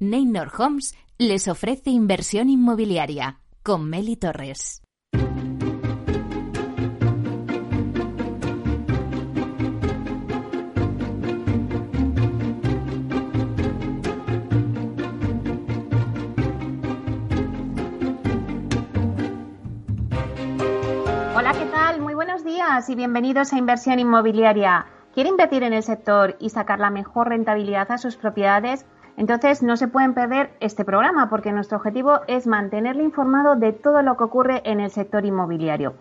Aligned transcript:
Neynor 0.00 0.52
Homes 0.56 0.94
les 1.18 1.48
ofrece 1.48 1.90
inversión 1.90 2.48
inmobiliaria 2.48 3.40
con 3.64 3.90
Meli 3.90 4.14
Torres. 4.14 4.80
Hola, 21.34 21.52
¿qué 21.52 21.66
tal? 21.72 22.00
Muy 22.00 22.14
buenos 22.14 22.44
días 22.44 22.88
y 22.88 22.94
bienvenidos 22.94 23.52
a 23.52 23.58
Inversión 23.58 23.98
Inmobiliaria. 23.98 24.86
¿Quiere 25.12 25.30
invertir 25.30 25.64
en 25.64 25.72
el 25.72 25.82
sector 25.82 26.36
y 26.38 26.50
sacar 26.50 26.78
la 26.78 26.90
mejor 26.90 27.30
rentabilidad 27.30 27.90
a 27.90 27.98
sus 27.98 28.14
propiedades? 28.14 28.86
Entonces 29.18 29.64
no 29.64 29.76
se 29.76 29.88
pueden 29.88 30.14
perder 30.14 30.50
este 30.60 30.84
programa 30.84 31.28
porque 31.28 31.52
nuestro 31.52 31.78
objetivo 31.78 32.20
es 32.28 32.46
mantenerle 32.46 33.02
informado 33.02 33.56
de 33.56 33.72
todo 33.72 34.00
lo 34.02 34.16
que 34.16 34.22
ocurre 34.22 34.62
en 34.64 34.78
el 34.78 34.92
sector 34.92 35.26
inmobiliario. 35.26 35.94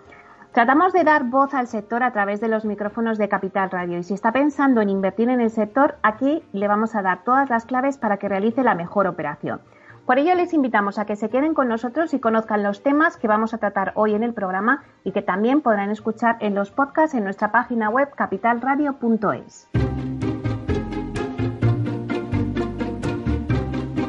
Tratamos 0.52 0.93
de 0.93 1.03
dar 1.03 1.23
voz 1.23 1.55
al 1.55 1.66
sector 1.66 2.03
a 2.03 2.13
través 2.13 2.40
de 2.41 2.48
los 2.48 2.63
micrófonos 2.63 3.17
de 3.17 3.27
Capital 3.27 3.71
Radio 3.71 3.98
y 3.98 4.03
si 4.03 4.13
está 4.13 4.31
pensando 4.31 4.81
en 4.81 4.90
invertir 4.90 5.30
en 5.30 5.41
el 5.41 5.49
sector, 5.49 5.95
aquí 6.03 6.43
le 6.53 6.67
vamos 6.67 6.95
a 6.95 7.02
dar 7.02 7.23
todas 7.23 7.49
las 7.49 7.66
claves 7.66 7.98
para 7.98 8.17
que 8.17 8.30
realice 8.30 8.63
la 8.63 8.76
mejor 8.76 9.07
operación. 9.07 9.62
Por 10.05 10.20
ello 10.20 10.35
les 10.35 10.54
invitamos 10.54 10.99
a 10.99 11.05
que 11.05 11.15
se 11.15 11.29
queden 11.29 11.55
con 11.55 11.68
nosotros 11.68 12.13
y 12.13 12.20
conozcan 12.20 12.62
los 12.62 12.84
temas 12.84 13.18
que 13.18 13.27
vamos 13.27 13.54
a 13.55 13.57
tratar 13.57 13.93
hoy 13.95 14.13
en 14.13 14.21
el 14.21 14.35
programa 14.35 14.84
y 15.04 15.12
que 15.12 15.23
también 15.23 15.62
podrán 15.62 15.90
escuchar 15.90 16.38
en 16.40 16.54
los 16.54 16.70
podcasts 16.70 17.15
en 17.15 17.23
nuestra 17.23 17.52
página 17.52 17.90
web 17.90 18.09
capitalradio.es. 18.15 19.70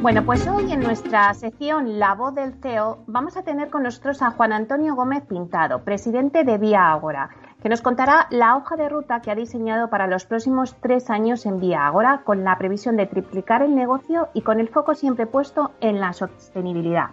Bueno, 0.01 0.25
pues 0.25 0.47
hoy 0.47 0.70
en 0.73 0.79
nuestra 0.79 1.34
sección 1.34 1.98
La 1.98 2.15
voz 2.15 2.33
del 2.33 2.55
CEO 2.62 2.98
vamos 3.09 3.36
a 3.36 3.42
tener 3.42 3.69
con 3.69 3.83
nosotros 3.83 4.23
a 4.23 4.31
Juan 4.31 4.53
Antonio 4.53 4.95
Gómez 4.95 5.25
Pintado, 5.27 5.83
presidente 5.83 6.45
de 6.45 6.56
Vía 6.56 6.92
Agora, 6.92 7.31
que 7.61 7.69
nos 7.69 7.83
contará 7.83 8.28
la 8.31 8.56
hoja 8.56 8.77
de 8.77 8.89
ruta 8.89 9.20
que 9.20 9.33
ha 9.33 9.34
diseñado 9.34 9.91
para 9.91 10.06
los 10.06 10.25
próximos 10.25 10.77
tres 10.81 11.11
años 11.11 11.47
en 11.47 11.58
Vía 11.58 11.84
Agora, 11.84 12.23
con 12.25 12.45
la 12.45 12.56
previsión 12.58 12.97
de 12.97 13.06
triplicar 13.06 13.61
el 13.61 13.75
negocio 13.75 14.28
y 14.34 14.42
con 14.42 14.61
el 14.61 14.69
foco 14.69 14.95
siempre 14.95 15.27
puesto 15.27 15.73
en 15.81 15.98
la 15.98 16.12
sostenibilidad. 16.12 17.11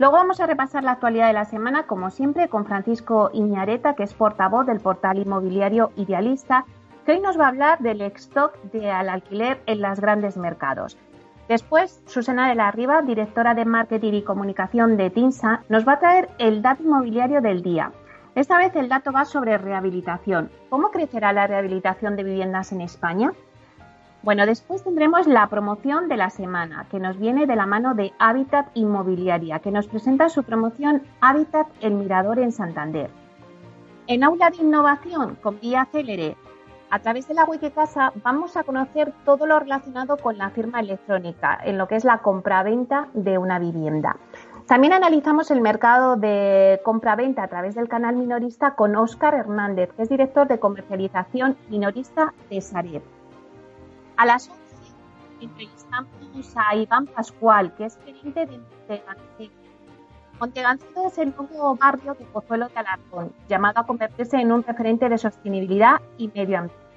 Luego 0.00 0.14
vamos 0.14 0.40
a 0.40 0.46
repasar 0.46 0.82
la 0.82 0.92
actualidad 0.92 1.28
de 1.28 1.34
la 1.34 1.44
semana, 1.44 1.84
como 1.84 2.10
siempre, 2.10 2.48
con 2.48 2.66
Francisco 2.66 3.30
Iñareta, 3.32 3.94
que 3.94 4.02
es 4.02 4.12
portavoz 4.12 4.66
del 4.66 4.80
portal 4.80 5.18
inmobiliario 5.18 5.92
Idealista, 5.94 6.64
que 7.06 7.12
hoy 7.12 7.20
nos 7.20 7.38
va 7.38 7.44
a 7.44 7.48
hablar 7.48 7.78
del 7.78 8.00
stock 8.02 8.60
de 8.64 8.90
al 8.90 9.08
alquiler 9.08 9.62
en 9.66 9.80
los 9.80 10.00
grandes 10.00 10.36
mercados. 10.36 10.98
Después, 11.48 12.02
Susana 12.04 12.48
de 12.50 12.54
la 12.54 12.70
Riva, 12.70 13.00
directora 13.00 13.54
de 13.54 13.64
Marketing 13.64 14.12
y 14.12 14.22
Comunicación 14.22 14.98
de 14.98 15.08
TINSA, 15.08 15.62
nos 15.70 15.88
va 15.88 15.94
a 15.94 15.98
traer 15.98 16.28
el 16.38 16.60
dato 16.60 16.82
inmobiliario 16.82 17.40
del 17.40 17.62
día. 17.62 17.90
Esta 18.34 18.58
vez 18.58 18.76
el 18.76 18.90
dato 18.90 19.12
va 19.12 19.24
sobre 19.24 19.56
rehabilitación. 19.56 20.50
¿Cómo 20.68 20.90
crecerá 20.90 21.32
la 21.32 21.46
rehabilitación 21.46 22.16
de 22.16 22.24
viviendas 22.24 22.70
en 22.72 22.82
España? 22.82 23.32
Bueno, 24.22 24.44
después 24.44 24.84
tendremos 24.84 25.26
la 25.26 25.46
promoción 25.46 26.08
de 26.08 26.18
la 26.18 26.28
semana, 26.28 26.86
que 26.90 27.00
nos 27.00 27.18
viene 27.18 27.46
de 27.46 27.56
la 27.56 27.64
mano 27.64 27.94
de 27.94 28.12
Hábitat 28.18 28.66
Inmobiliaria, 28.74 29.60
que 29.60 29.70
nos 29.70 29.86
presenta 29.86 30.28
su 30.28 30.42
promoción 30.42 31.02
Hábitat 31.22 31.66
El 31.80 31.94
Mirador 31.94 32.40
en 32.40 32.52
Santander. 32.52 33.10
En 34.06 34.22
Aula 34.22 34.50
de 34.50 34.58
Innovación, 34.58 35.36
con 35.36 35.58
Vía 35.60 35.86
Célere, 35.90 36.36
a 36.90 36.98
través 37.00 37.28
de 37.28 37.34
la 37.34 37.44
Wikicasa 37.44 38.12
vamos 38.22 38.56
a 38.56 38.64
conocer 38.64 39.12
todo 39.24 39.46
lo 39.46 39.58
relacionado 39.58 40.16
con 40.16 40.38
la 40.38 40.50
firma 40.50 40.80
electrónica 40.80 41.58
en 41.62 41.78
lo 41.78 41.86
que 41.86 41.96
es 41.96 42.04
la 42.04 42.18
compraventa 42.18 43.08
de 43.12 43.38
una 43.38 43.58
vivienda. 43.58 44.16
También 44.66 44.92
analizamos 44.92 45.50
el 45.50 45.60
mercado 45.60 46.16
de 46.16 46.80
compraventa 46.84 47.42
a 47.42 47.48
través 47.48 47.74
del 47.74 47.88
canal 47.88 48.16
minorista 48.16 48.74
con 48.74 48.96
Óscar 48.96 49.34
Hernández, 49.34 49.90
que 49.94 50.02
es 50.02 50.08
director 50.08 50.46
de 50.46 50.58
comercialización 50.58 51.56
minorista 51.68 52.34
de 52.50 52.60
Sareb. 52.60 53.02
A 54.16 54.26
las 54.26 54.48
11 54.48 54.62
entrevistamos 55.40 56.56
a 56.56 56.76
Iván 56.76 57.06
Pascual, 57.06 57.74
que 57.76 57.86
es 57.86 57.98
gerente 58.04 58.46
de 58.46 59.02
Montegancito. 60.40 61.06
Es 61.06 61.18
el 61.18 61.34
nuevo 61.36 61.76
barrio 61.76 62.14
de 62.14 62.24
Pozuelo 62.26 62.68
de 62.68 62.78
Alarcón, 62.78 63.32
llamado 63.48 63.80
a 63.80 63.86
convertirse 63.86 64.36
en 64.36 64.52
un 64.52 64.62
referente 64.62 65.08
de 65.08 65.18
sostenibilidad 65.18 66.00
y 66.16 66.28
medio 66.28 66.58
ambiente. 66.58 66.88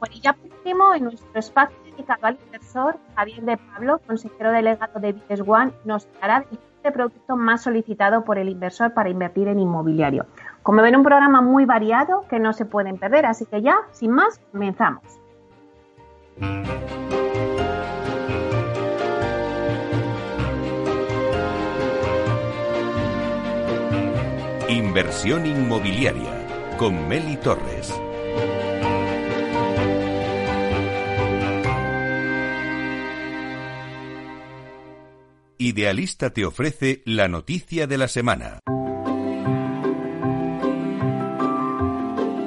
Bueno, 0.00 0.14
y 0.14 0.20
ya 0.20 0.32
por 0.32 0.50
último, 0.50 0.94
en 0.94 1.04
nuestro 1.04 1.38
espacio 1.38 1.76
dedicado 1.84 2.26
al 2.26 2.38
inversor, 2.44 2.96
Javier 3.16 3.42
de 3.42 3.56
Pablo, 3.56 4.00
consejero 4.06 4.52
delegado 4.52 5.00
de 5.00 5.12
Vives 5.12 5.42
One, 5.46 5.72
nos 5.84 6.08
dará 6.20 6.44
el 6.84 6.92
producto 6.92 7.36
más 7.36 7.62
solicitado 7.62 8.24
por 8.24 8.38
el 8.38 8.48
inversor 8.48 8.94
para 8.94 9.10
invertir 9.10 9.48
en 9.48 9.58
inmobiliario. 9.58 10.26
Como 10.62 10.82
ven, 10.82 10.96
un 10.96 11.02
programa 11.02 11.40
muy 11.40 11.64
variado 11.64 12.24
que 12.28 12.38
no 12.38 12.52
se 12.52 12.64
pueden 12.64 12.98
perder, 12.98 13.26
así 13.26 13.44
que 13.46 13.60
ya, 13.62 13.76
sin 13.90 14.12
más, 14.12 14.40
comenzamos. 14.52 15.02
Inversión 24.70 25.46
inmobiliaria 25.46 26.76
con 26.76 27.08
Meli 27.08 27.38
Torres. 27.38 27.98
Idealista 35.56 36.34
te 36.34 36.44
ofrece 36.44 37.00
la 37.06 37.28
noticia 37.28 37.86
de 37.86 37.96
la 37.96 38.08
semana. 38.08 38.58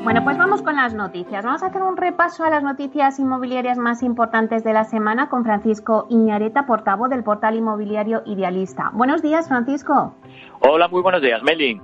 Bueno, 0.04 0.24
pues 0.24 0.38
vamos 0.38 0.62
con 0.62 0.76
las 0.76 0.94
noticias. 0.94 1.44
Vamos 1.44 1.64
a 1.64 1.68
hacer 1.68 1.82
un 1.82 1.98
repaso 1.98 2.44
a 2.44 2.52
las 2.52 2.62
noticias 2.62 3.18
inmobiliarias 3.18 3.80
más 3.80 4.04
importantes 4.04 4.64
de 4.64 4.74
la 4.74 4.84
semana 4.84 5.28
con 5.28 5.44
Francisco 5.44 6.06
Iñareta, 6.12 6.68
portavoz 6.68 7.10
del 7.10 7.24
portal 7.24 7.56
inmobiliario 7.56 8.22
Idealista. 8.28 8.92
Buenos 8.94 9.24
días, 9.24 9.48
Francisco. 9.48 10.16
Hola, 10.60 10.88
muy 10.88 11.02
buenos 11.02 11.24
días, 11.24 11.42
Meli. 11.42 11.82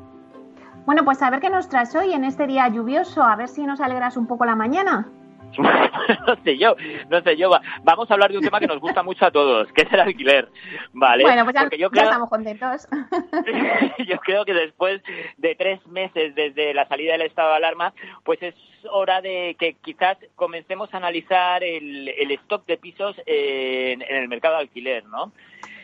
Bueno, 0.88 1.04
pues 1.04 1.22
a 1.22 1.30
ver 1.30 1.42
qué 1.42 1.50
nos 1.50 1.68
traes 1.68 1.94
hoy 1.96 2.14
en 2.14 2.24
este 2.24 2.48
día 2.48 2.70
lluvioso, 2.70 3.22
a 3.22 3.36
ver 3.36 3.50
si 3.50 3.66
nos 3.66 3.82
alegras 3.82 4.16
un 4.16 4.26
poco 4.26 4.46
la 4.46 4.56
mañana. 4.56 5.10
no 5.58 6.36
sé 6.46 6.58
yo, 6.58 6.78
no 7.10 7.22
sé 7.24 7.36
yo. 7.36 7.52
Vamos 7.84 8.10
a 8.10 8.14
hablar 8.14 8.32
de 8.32 8.38
un 8.38 8.44
tema 8.46 8.62
que 8.62 8.68
nos 8.68 8.80
gusta 8.80 9.04
mucho 9.04 9.26
a 9.26 9.32
todos, 9.32 9.70
que 9.74 9.82
es 9.82 9.92
el 9.92 10.00
alquiler, 10.00 10.48
¿vale? 10.94 11.24
Bueno, 11.24 11.44
pues 11.44 11.56
ya, 11.56 11.78
yo 11.78 11.92
creo, 11.92 12.06
estamos 12.06 12.30
contentos. 12.30 12.88
yo 14.08 14.18
creo 14.20 14.46
que 14.46 14.54
después 14.54 15.02
de 15.36 15.56
tres 15.56 15.86
meses 15.88 16.34
desde 16.36 16.74
la 16.74 16.88
salida 16.88 17.12
del 17.12 17.24
estado 17.24 17.50
de 17.50 17.58
alarma, 17.58 17.94
pues 18.24 18.42
es 18.42 18.56
hora 18.90 19.20
de 19.20 19.58
que 19.60 19.74
quizás 19.74 20.18
comencemos 20.36 20.94
a 20.94 20.98
analizar 20.98 21.66
el, 21.66 22.08
stock 22.32 22.66
de 22.66 22.78
pisos 22.78 23.14
en, 23.26 24.04
el 24.04 24.30
mercado 24.30 24.56
de 24.56 24.62
alquiler, 24.62 25.04
¿no? 25.04 25.34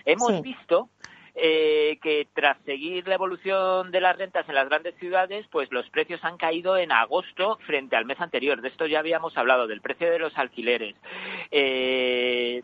Hemos 0.05 0.41
visto 0.41 0.87
eh, 1.35 1.97
que 2.01 2.27
tras 2.33 2.57
seguir 2.63 3.07
la 3.07 3.15
evolución 3.15 3.91
de 3.91 4.01
las 4.01 4.17
rentas 4.17 4.47
en 4.47 4.55
las 4.55 4.69
grandes 4.69 4.95
ciudades, 4.99 5.47
pues 5.51 5.71
los 5.71 5.89
precios 5.89 6.23
han 6.23 6.37
caído 6.37 6.77
en 6.77 6.91
agosto 6.91 7.57
frente 7.65 7.95
al 7.95 8.05
mes 8.05 8.21
anterior. 8.21 8.61
De 8.61 8.67
esto 8.67 8.85
ya 8.85 8.99
habíamos 8.99 9.35
hablado, 9.37 9.67
del 9.67 9.81
precio 9.81 10.11
de 10.11 10.19
los 10.19 10.37
alquileres. 10.37 10.95
Eh, 11.55 12.63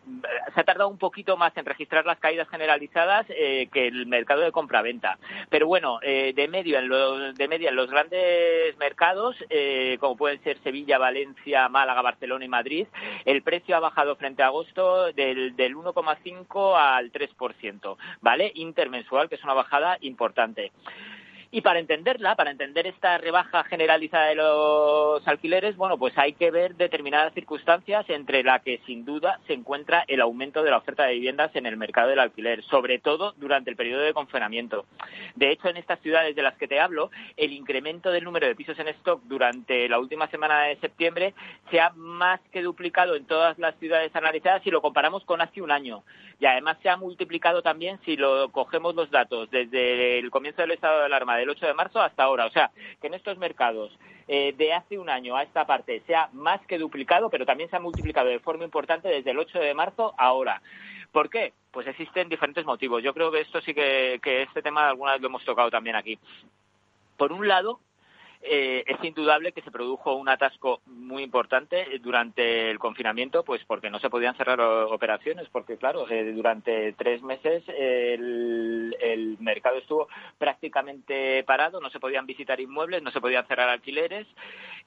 se 0.52 0.60
ha 0.60 0.64
tardado 0.64 0.88
un 0.88 0.98
poquito 0.98 1.36
más 1.36 1.56
en 1.56 1.64
registrar 1.64 2.04
las 2.06 2.18
caídas 2.18 2.48
generalizadas 2.48 3.24
eh, 3.28 3.68
que 3.72 3.86
el 3.86 4.06
mercado 4.06 4.40
de 4.40 4.50
compraventa. 4.50 5.16
Pero 5.48 5.68
bueno, 5.68 6.00
eh, 6.02 6.32
de, 6.34 6.48
medio 6.48 6.76
en 6.76 6.88
los, 6.88 7.36
de 7.36 7.46
media 7.46 7.68
en 7.68 7.76
los 7.76 7.88
grandes 7.88 8.76
mercados, 8.78 9.36
eh, 9.48 9.96
como 10.00 10.16
pueden 10.16 10.42
ser 10.42 10.58
Sevilla, 10.64 10.98
Valencia, 10.98 11.68
Málaga, 11.68 12.02
Barcelona 12.02 12.44
y 12.44 12.48
Madrid, 12.48 12.88
el 13.24 13.42
precio 13.42 13.76
ha 13.76 13.80
bajado 13.80 14.16
frente 14.16 14.42
a 14.42 14.46
agosto 14.46 15.12
del, 15.12 15.54
del 15.54 15.76
1,5 15.76 16.76
al 16.76 17.12
3%, 17.12 17.96
¿vale? 18.20 18.50
intermensual, 18.56 19.28
que 19.28 19.36
es 19.36 19.44
una 19.44 19.54
bajada 19.54 19.98
importante. 20.00 20.72
Y 21.52 21.62
para 21.62 21.80
entenderla, 21.80 22.36
para 22.36 22.52
entender 22.52 22.86
esta 22.86 23.18
rebaja 23.18 23.64
generalizada 23.64 24.26
de 24.26 24.36
los 24.36 25.26
alquileres, 25.26 25.76
bueno, 25.76 25.98
pues 25.98 26.16
hay 26.16 26.32
que 26.34 26.52
ver 26.52 26.76
determinadas 26.76 27.34
circunstancias 27.34 28.08
entre 28.08 28.44
las 28.44 28.62
que 28.62 28.80
sin 28.86 29.04
duda 29.04 29.40
se 29.48 29.54
encuentra 29.54 30.04
el 30.06 30.20
aumento 30.20 30.62
de 30.62 30.70
la 30.70 30.76
oferta 30.76 31.06
de 31.06 31.14
viviendas 31.14 31.50
en 31.56 31.66
el 31.66 31.76
mercado 31.76 32.10
del 32.10 32.20
alquiler, 32.20 32.62
sobre 32.62 33.00
todo 33.00 33.34
durante 33.36 33.68
el 33.68 33.74
periodo 33.74 34.02
de 34.02 34.14
confinamiento. 34.14 34.86
De 35.34 35.50
hecho, 35.50 35.68
en 35.68 35.76
estas 35.76 35.98
ciudades 36.02 36.36
de 36.36 36.42
las 36.42 36.54
que 36.56 36.68
te 36.68 36.78
hablo, 36.78 37.10
el 37.36 37.52
incremento 37.52 38.12
del 38.12 38.22
número 38.22 38.46
de 38.46 38.54
pisos 38.54 38.78
en 38.78 38.86
stock 38.86 39.20
durante 39.24 39.88
la 39.88 39.98
última 39.98 40.28
semana 40.28 40.62
de 40.62 40.76
septiembre 40.76 41.34
se 41.72 41.80
ha 41.80 41.90
más 41.96 42.40
que 42.52 42.62
duplicado 42.62 43.16
en 43.16 43.24
todas 43.24 43.58
las 43.58 43.74
ciudades 43.80 44.14
analizadas 44.14 44.62
si 44.62 44.70
lo 44.70 44.80
comparamos 44.80 45.24
con 45.24 45.40
hace 45.40 45.60
un 45.60 45.72
año. 45.72 46.04
Y 46.38 46.46
además 46.46 46.78
se 46.80 46.88
ha 46.88 46.96
multiplicado 46.96 47.60
también 47.60 47.98
si 48.04 48.16
lo 48.16 48.50
cogemos 48.50 48.94
los 48.94 49.10
datos 49.10 49.50
desde 49.50 50.20
el 50.20 50.30
comienzo 50.30 50.62
del 50.62 50.70
estado 50.70 51.00
de 51.00 51.06
alarma 51.06 51.39
del 51.40 51.50
8 51.50 51.66
de 51.66 51.74
marzo 51.74 52.00
hasta 52.00 52.22
ahora. 52.22 52.46
O 52.46 52.50
sea, 52.50 52.70
que 53.00 53.08
en 53.08 53.14
estos 53.14 53.38
mercados 53.38 53.96
eh, 54.28 54.54
de 54.56 54.72
hace 54.72 54.98
un 54.98 55.10
año 55.10 55.36
a 55.36 55.42
esta 55.42 55.66
parte 55.66 56.02
se 56.06 56.14
ha 56.14 56.28
más 56.32 56.60
que 56.66 56.78
duplicado, 56.78 57.30
pero 57.30 57.44
también 57.44 57.68
se 57.68 57.76
ha 57.76 57.80
multiplicado 57.80 58.28
de 58.28 58.38
forma 58.38 58.64
importante 58.64 59.08
desde 59.08 59.32
el 59.32 59.38
8 59.38 59.58
de 59.58 59.74
marzo 59.74 60.14
a 60.16 60.26
ahora. 60.26 60.62
¿Por 61.12 61.28
qué? 61.28 61.52
Pues 61.72 61.86
existen 61.86 62.28
diferentes 62.28 62.64
motivos. 62.64 63.02
Yo 63.02 63.12
creo 63.12 63.32
que 63.32 63.40
esto 63.40 63.60
sí 63.60 63.74
que, 63.74 64.20
que 64.22 64.42
este 64.42 64.62
tema 64.62 64.88
alguna 64.88 65.12
vez 65.12 65.20
lo 65.20 65.26
hemos 65.26 65.44
tocado 65.44 65.70
también 65.70 65.96
aquí. 65.96 66.18
Por 67.16 67.32
un 67.32 67.48
lado, 67.48 67.80
eh, 68.42 68.84
es 68.86 69.04
indudable 69.04 69.52
que 69.52 69.60
se 69.60 69.70
produjo 69.70 70.14
un 70.14 70.28
atasco 70.28 70.80
muy 70.86 71.22
importante 71.22 71.86
durante 72.00 72.70
el 72.70 72.78
confinamiento, 72.78 73.44
pues 73.44 73.62
porque 73.66 73.90
no 73.90 73.98
se 73.98 74.08
podían 74.08 74.34
cerrar 74.36 74.60
operaciones, 74.60 75.46
porque 75.52 75.76
claro, 75.76 76.08
eh, 76.08 76.32
durante 76.32 76.92
tres 76.94 77.22
meses 77.22 77.62
el, 77.68 78.96
el, 79.00 79.36
mercado 79.40 79.76
estuvo 79.76 80.08
prácticamente 80.38 81.44
parado, 81.44 81.80
no 81.80 81.90
se 81.90 82.00
podían 82.00 82.26
visitar 82.26 82.60
inmuebles, 82.60 83.02
no 83.02 83.10
se 83.10 83.20
podían 83.20 83.46
cerrar 83.46 83.68
alquileres. 83.68 84.26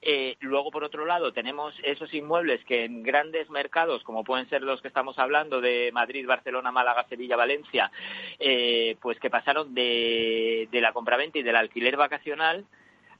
Eh, 0.02 0.36
luego, 0.40 0.70
por 0.70 0.82
otro 0.82 1.06
lado, 1.06 1.32
tenemos 1.32 1.74
esos 1.84 2.12
inmuebles 2.12 2.64
que 2.64 2.84
en 2.84 3.02
grandes 3.02 3.48
mercados, 3.50 4.02
como 4.02 4.24
pueden 4.24 4.48
ser 4.48 4.62
los 4.62 4.82
que 4.82 4.88
estamos 4.88 5.18
hablando 5.18 5.60
de 5.60 5.90
Madrid, 5.92 6.26
Barcelona, 6.26 6.72
Málaga, 6.72 7.06
Sevilla, 7.08 7.36
Valencia, 7.36 7.90
eh, 8.38 8.96
pues 9.00 9.18
que 9.20 9.30
pasaron 9.30 9.74
de, 9.74 10.68
de 10.70 10.80
la 10.80 10.92
compraventa 10.92 11.38
y 11.38 11.42
del 11.42 11.56
alquiler 11.56 11.96
vacacional 11.96 12.64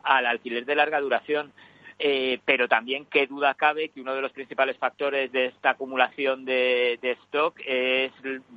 al 0.04 0.26
alquiler 0.26 0.64
de 0.64 0.74
larga 0.74 1.00
duración. 1.00 1.52
Eh, 1.98 2.40
pero 2.44 2.66
también 2.66 3.06
qué 3.06 3.26
duda 3.28 3.54
cabe 3.54 3.90
que 3.90 4.00
uno 4.00 4.14
de 4.14 4.20
los 4.20 4.32
principales 4.32 4.76
factores 4.78 5.30
de 5.30 5.46
esta 5.46 5.70
acumulación 5.70 6.44
de, 6.44 6.98
stock 7.22 7.56
es, 7.64 8.10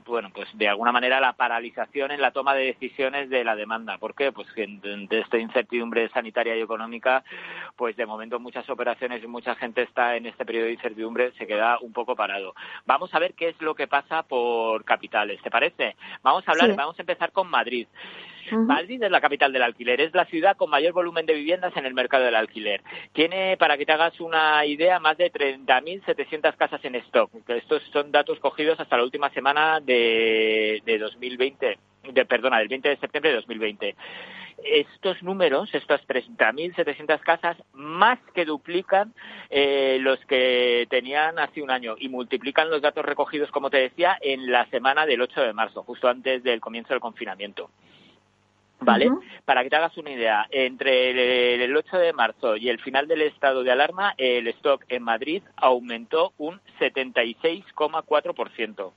bueno, 0.06 0.32
pues 0.34 0.48
de 0.58 0.68
alguna 0.68 0.92
manera 0.92 1.20
la 1.20 1.34
paralización 1.34 2.12
en 2.12 2.22
la 2.22 2.32
toma 2.32 2.56
de 2.56 2.66
decisiones 2.66 3.30
de 3.30 3.44
la 3.44 3.56
demanda. 3.56 4.00
¿Por 4.00 4.16
qué? 4.16 4.32
Pues 4.32 4.52
que 4.54 4.66
de 4.68 5.20
esta 5.20 5.38
incertidumbre 5.38 6.10
sanitaria 6.10 6.56
y 6.56 6.62
económica, 6.62 7.24
pues 7.76 7.96
de 7.96 8.08
momento 8.08 8.40
muchas 8.40 8.68
operaciones 8.70 9.24
y 9.24 9.28
mucha 9.28 9.56
gente 9.56 9.84
está 9.84 10.16
en 10.16 10.26
este 10.26 10.46
periodo 10.46 10.66
de 10.66 10.74
incertidumbre, 10.74 11.32
se 11.34 11.46
queda 11.46 11.78
un 11.80 11.94
poco 11.94 12.16
parado. 12.16 12.56
Vamos 12.86 13.14
a 13.14 13.20
ver 13.20 13.36
qué 13.36 13.50
es 13.50 13.62
lo 13.62 13.76
que 13.76 13.88
pasa 13.88 14.24
por 14.24 14.84
capitales, 14.84 15.42
¿te 15.44 15.52
parece? 15.52 15.96
Vamos 16.24 16.48
a 16.48 16.52
hablar, 16.52 16.76
vamos 16.76 16.98
a 16.98 17.04
empezar 17.04 17.32
con 17.32 17.50
Madrid. 17.50 17.88
Madrid 18.52 19.02
es 19.02 19.12
la 19.12 19.22
capital 19.22 19.52
del 19.52 19.64
alquiler, 19.64 20.02
es 20.02 20.14
la 20.14 20.26
ciudad 20.26 20.56
con 20.56 20.70
mayor 20.70 20.94
volumen 20.94 21.26
de 21.26 21.34
viviendas 21.34 21.76
en 21.76 21.86
el 21.86 21.94
mercado 21.94 22.26
del 22.26 22.36
alquiler. 22.36 22.82
Tiene, 23.14 23.58
para 23.58 23.78
que 23.78 23.86
te 23.86 23.92
hagas 23.92 24.20
una 24.20 24.66
idea, 24.66 25.00
más 25.00 25.18
de 25.18 25.32
30.700 25.32 26.56
casas 26.56 26.84
en 26.86 26.96
stock. 26.96 27.32
Estos 27.48 27.84
son 27.92 28.12
datos 28.12 28.40
cogidos 28.40 28.80
hasta 28.80 28.98
la 28.98 29.04
última 29.04 29.30
semana 29.32 29.80
de, 29.80 30.82
de 30.86 30.98
2020, 30.98 31.78
de, 32.12 32.26
perdona, 32.26 32.60
del 32.60 32.68
20 32.68 32.90
de 32.90 32.98
septiembre 32.98 33.32
de 33.32 33.36
2020 33.38 33.96
estos 34.64 35.22
números, 35.24 35.74
estas 35.74 36.06
30.700 36.08 37.20
casas, 37.20 37.58
más 37.74 38.20
que 38.34 38.46
duplican 38.46 39.14
eh, 39.50 39.98
los 40.02 40.20
que 40.26 40.88
tenían 40.90 41.40
hace 41.40 41.62
un 41.62 41.72
año 41.72 41.96
y 42.00 42.10
multiplican 42.10 42.70
los 42.70 42.82
datos 42.82 43.06
recogidos, 43.06 43.52
como 43.52 43.70
te 43.70 43.78
decía, 43.78 44.18
en 44.22 44.52
la 44.52 44.66
semana 44.70 45.06
del 45.06 45.22
8 45.22 45.42
de 45.42 45.54
marzo, 45.54 45.84
justo 45.84 46.08
antes 46.08 46.44
del 46.44 46.60
comienzo 46.60 46.94
del 46.94 47.00
confinamiento. 47.00 47.70
¿Vale? 48.80 49.10
Para 49.44 49.64
que 49.64 49.70
te 49.70 49.76
hagas 49.76 49.98
una 49.98 50.12
idea, 50.12 50.48
entre 50.52 51.64
el 51.64 51.76
8 51.76 51.98
de 51.98 52.14
marzo 52.14 52.56
y 52.56 52.70
el 52.70 52.80
final 52.80 53.08
del 53.08 53.24
estado 53.24 53.64
de 53.64 53.72
alarma, 53.72 54.14
el 54.18 54.48
stock 54.50 54.86
en 54.90 55.02
Madrid 55.04 55.42
aumentó 55.56 56.34
un 56.38 56.62
76,4%. 56.80 58.94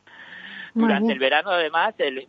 Durante 0.74 1.12
el 1.12 1.18
verano, 1.18 1.50
además, 1.50 1.94
eh, 1.98 2.26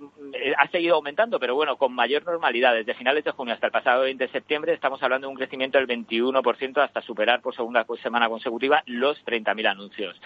ha 0.57 0.67
seguido 0.69 0.95
aumentando, 0.95 1.39
pero 1.39 1.55
bueno, 1.55 1.77
con 1.77 1.93
mayor 1.93 2.25
normalidad. 2.25 2.73
Desde 2.73 2.95
finales 2.95 3.23
de 3.23 3.31
junio 3.31 3.53
hasta 3.53 3.67
el 3.67 3.71
pasado 3.71 4.03
20 4.03 4.25
de 4.25 4.31
septiembre 4.31 4.73
estamos 4.73 5.01
hablando 5.03 5.27
de 5.27 5.31
un 5.31 5.37
crecimiento 5.37 5.77
del 5.77 5.87
21% 5.87 6.77
hasta 6.77 7.01
superar 7.01 7.41
por 7.41 7.55
segunda 7.55 7.85
semana 8.01 8.29
consecutiva 8.29 8.83
los 8.87 9.23
30.000 9.25 9.67
anuncios. 9.67 10.19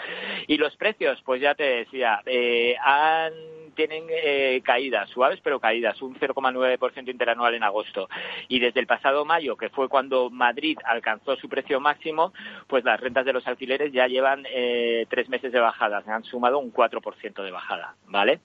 Y 0.47 0.57
los 0.57 0.75
precios, 0.77 1.21
pues 1.25 1.41
ya 1.41 1.55
te 1.55 1.63
decía, 1.63 2.21
eh, 2.25 2.75
han 2.81 3.33
tienen 3.75 4.05
eh, 4.09 4.61
caídas, 4.63 5.09
suaves 5.09 5.39
pero 5.43 5.59
caídas, 5.59 6.01
un 6.01 6.15
0,9% 6.15 7.09
interanual 7.09 7.53
en 7.53 7.63
agosto. 7.63 8.09
Y 8.47 8.59
desde 8.59 8.79
el 8.79 8.87
pasado 8.87 9.25
mayo, 9.25 9.57
que 9.57 9.69
fue 9.69 9.89
cuando 9.89 10.29
Madrid 10.29 10.77
alcanzó 10.85 11.35
su 11.35 11.49
precio 11.49 11.79
máximo, 11.79 12.33
pues 12.67 12.83
las 12.83 12.99
rentas 12.99 13.25
de 13.25 13.33
los 13.33 13.45
alquileres 13.47 13.91
ya 13.91 14.07
llevan 14.07 14.45
eh, 14.49 15.05
tres 15.09 15.29
meses 15.29 15.51
de 15.51 15.59
bajada, 15.59 16.01
se 16.03 16.11
han 16.11 16.23
sumado 16.23 16.59
un 16.59 16.73
4% 16.73 17.43
de 17.43 17.51
bajada, 17.51 17.95
¿vale? 18.07 18.39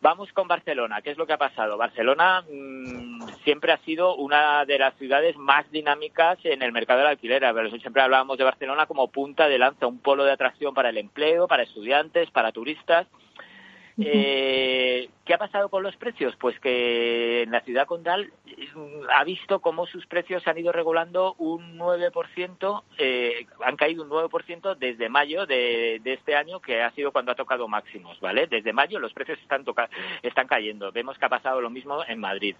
Vamos 0.00 0.32
con 0.32 0.48
Barcelona. 0.48 1.02
¿Qué 1.02 1.10
es 1.10 1.18
lo 1.18 1.26
que 1.26 1.32
ha 1.32 1.38
pasado? 1.38 1.76
Barcelona 1.76 2.42
mm, 2.50 3.22
siempre 3.44 3.72
ha 3.72 3.78
sido 3.78 4.16
una 4.16 4.64
de 4.64 4.78
las 4.78 4.94
ciudades 4.94 5.36
más 5.36 5.70
dinámicas 5.70 6.38
en 6.44 6.62
el 6.62 6.72
mercado 6.72 7.00
del 7.00 7.08
alquiler. 7.08 7.42
Pero 7.54 7.70
siempre 7.78 8.02
hablábamos 8.02 8.38
de 8.38 8.44
Barcelona 8.44 8.86
como 8.86 9.08
punta 9.08 9.48
de 9.48 9.58
lanza, 9.58 9.86
un 9.86 9.98
polo 9.98 10.24
de 10.24 10.32
atracción 10.32 10.74
para 10.74 10.90
el 10.90 10.98
empleo, 10.98 11.46
para 11.46 11.62
estudiantes, 11.62 12.30
para 12.30 12.52
turistas. 12.52 13.06
Eh, 13.96 15.08
¿Qué 15.24 15.34
ha 15.34 15.38
pasado 15.38 15.68
con 15.68 15.82
los 15.82 15.96
precios? 15.96 16.34
Pues 16.36 16.58
que 16.58 17.42
en 17.42 17.52
la 17.52 17.60
ciudad 17.60 17.86
condal 17.86 18.32
mm, 18.74 19.08
ha 19.10 19.22
visto 19.24 19.60
cómo 19.60 19.86
sus 19.86 20.06
precios 20.06 20.46
han 20.48 20.58
ido 20.58 20.72
regulando 20.72 21.34
un 21.38 21.78
9%, 21.78 22.82
eh, 22.98 23.46
han 23.64 23.76
caído 23.76 24.02
un 24.02 24.10
9% 24.10 24.76
desde 24.76 25.08
mayo 25.08 25.46
de, 25.46 26.00
este 26.04 26.34
año, 26.34 26.60
que 26.60 26.82
ha 26.82 26.90
sido 26.90 27.12
cuando 27.12 27.32
ha 27.32 27.36
tocado 27.36 27.68
máximos, 27.68 28.18
¿vale? 28.20 28.48
Desde 28.48 28.72
mayo 28.72 28.98
los 28.98 29.12
precios 29.12 29.38
están, 29.40 29.64
están 30.22 30.46
cayendo. 30.46 30.90
Vemos 30.90 31.16
que 31.16 31.24
ha 31.24 31.30
pasado 31.30 31.60
lo 31.60 31.70
mismo 31.70 32.04
en 32.06 32.18
Madrid. 32.18 32.56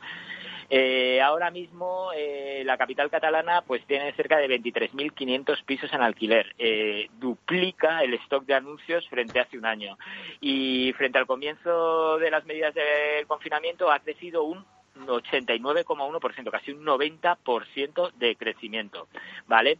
Eh, 0.70 1.20
ahora 1.20 1.50
mismo 1.50 2.10
eh, 2.14 2.62
la 2.64 2.76
capital 2.76 3.10
catalana 3.10 3.62
pues 3.62 3.84
tiene 3.86 4.12
cerca 4.14 4.38
de 4.38 4.48
23.500 4.48 5.64
pisos 5.64 5.92
en 5.92 6.02
alquiler, 6.02 6.54
eh, 6.58 7.08
duplica 7.18 8.02
el 8.02 8.14
stock 8.14 8.44
de 8.44 8.54
anuncios 8.54 9.08
frente 9.08 9.38
a 9.38 9.42
hace 9.42 9.58
un 9.58 9.66
año 9.66 9.98
y 10.40 10.92
frente 10.96 11.18
al 11.18 11.26
comienzo 11.26 12.18
de 12.18 12.30
las 12.30 12.44
medidas 12.46 12.74
de 12.74 13.24
confinamiento 13.26 13.90
ha 13.90 14.00
crecido 14.00 14.44
un 14.44 14.64
89,1%, 14.96 16.50
casi 16.50 16.72
un 16.72 16.84
90% 16.84 18.12
de 18.12 18.36
crecimiento, 18.36 19.08
¿vale? 19.46 19.78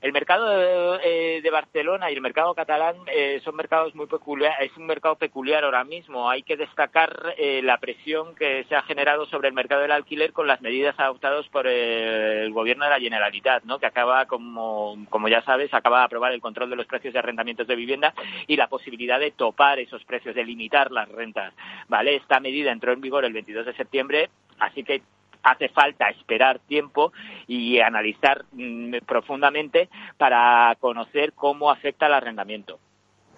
El 0.00 0.12
mercado 0.12 0.98
eh, 1.00 1.40
de, 1.42 1.50
Barcelona 1.50 2.10
y 2.10 2.14
el 2.14 2.20
mercado 2.20 2.54
catalán 2.54 2.96
eh, 3.06 3.40
son 3.44 3.56
mercados 3.56 3.94
muy 3.94 4.06
peculiares, 4.06 4.70
es 4.70 4.76
un 4.76 4.86
mercado 4.86 5.16
peculiar 5.16 5.64
ahora 5.64 5.84
mismo. 5.84 6.28
Hay 6.28 6.42
que 6.42 6.56
destacar 6.56 7.34
eh, 7.38 7.62
la 7.62 7.78
presión 7.78 8.34
que 8.34 8.64
se 8.64 8.76
ha 8.76 8.82
generado 8.82 9.26
sobre 9.26 9.48
el 9.48 9.54
mercado 9.54 9.82
del 9.82 9.92
alquiler 9.92 10.32
con 10.32 10.46
las 10.46 10.60
medidas 10.60 10.94
adoptadas 10.98 11.48
por 11.48 11.66
el 11.66 12.52
gobierno 12.52 12.84
de 12.84 12.90
la 12.90 13.00
Generalitat, 13.00 13.64
¿no? 13.64 13.78
que 13.78 13.86
acaba, 13.86 14.26
como, 14.26 14.96
como 15.08 15.28
ya 15.28 15.42
sabes, 15.42 15.72
acaba 15.72 16.00
de 16.00 16.04
aprobar 16.04 16.32
el 16.32 16.40
control 16.40 16.70
de 16.70 16.76
los 16.76 16.86
precios 16.86 17.12
de 17.12 17.18
arrendamientos 17.18 17.66
de 17.66 17.76
vivienda 17.76 18.14
y 18.46 18.56
la 18.56 18.68
posibilidad 18.68 19.18
de 19.18 19.30
topar 19.30 19.78
esos 19.78 20.04
precios, 20.04 20.34
de 20.34 20.44
limitar 20.44 20.92
las 20.92 21.08
rentas. 21.08 21.54
¿vale? 21.88 22.16
Esta 22.16 22.40
medida 22.40 22.70
entró 22.72 22.92
en 22.92 23.00
vigor 23.00 23.24
el 23.24 23.32
22 23.32 23.66
de 23.66 23.74
septiembre, 23.74 24.30
así 24.58 24.84
que 24.84 25.02
hace 25.46 25.68
falta 25.68 26.10
esperar 26.10 26.58
tiempo 26.58 27.12
y 27.46 27.78
analizar 27.78 28.44
mm, 28.52 28.96
profundamente 29.06 29.88
para 30.18 30.76
conocer 30.80 31.32
cómo 31.32 31.70
afecta 31.70 32.06
el 32.06 32.14
arrendamiento. 32.14 32.78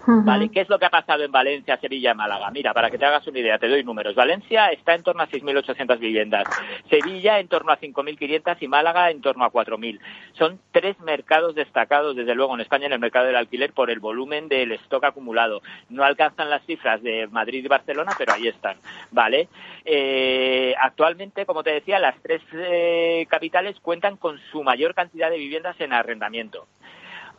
¿Vale? 0.06 0.48
¿Qué 0.48 0.60
es 0.60 0.68
lo 0.68 0.78
que 0.78 0.86
ha 0.86 0.90
pasado 0.90 1.24
en 1.24 1.32
Valencia, 1.32 1.76
Sevilla 1.78 2.14
Málaga? 2.14 2.50
Mira, 2.50 2.72
para 2.72 2.90
que 2.90 2.96
te 2.96 3.04
hagas 3.04 3.26
una 3.26 3.40
idea, 3.40 3.58
te 3.58 3.68
doy 3.68 3.84
números. 3.84 4.14
Valencia 4.14 4.68
está 4.68 4.94
en 4.94 5.02
torno 5.02 5.22
a 5.22 5.28
6.800 5.28 5.98
viviendas, 5.98 6.44
Sevilla 6.88 7.38
en 7.38 7.48
torno 7.48 7.72
a 7.72 7.78
5.500 7.78 8.56
y 8.60 8.68
Málaga 8.68 9.10
en 9.10 9.20
torno 9.20 9.44
a 9.44 9.52
4.000. 9.52 10.00
Son 10.32 10.60
tres 10.72 10.98
mercados 11.00 11.54
destacados, 11.54 12.16
desde 12.16 12.34
luego, 12.34 12.54
en 12.54 12.60
España 12.60 12.86
en 12.86 12.92
el 12.92 13.00
mercado 13.00 13.26
del 13.26 13.36
alquiler 13.36 13.72
por 13.72 13.90
el 13.90 14.00
volumen 14.00 14.48
del 14.48 14.72
stock 14.72 15.04
acumulado. 15.04 15.60
No 15.90 16.04
alcanzan 16.04 16.48
las 16.48 16.64
cifras 16.64 17.02
de 17.02 17.26
Madrid 17.26 17.64
y 17.64 17.68
Barcelona, 17.68 18.12
pero 18.16 18.32
ahí 18.32 18.48
están, 18.48 18.76
¿vale? 19.10 19.48
Eh, 19.84 20.74
actualmente, 20.80 21.44
como 21.44 21.62
te 21.62 21.72
decía, 21.72 21.98
las 21.98 22.16
tres 22.22 22.40
eh, 22.52 23.26
capitales 23.28 23.76
cuentan 23.80 24.16
con 24.16 24.38
su 24.52 24.62
mayor 24.62 24.94
cantidad 24.94 25.30
de 25.30 25.38
viviendas 25.38 25.78
en 25.80 25.92
arrendamiento. 25.92 26.66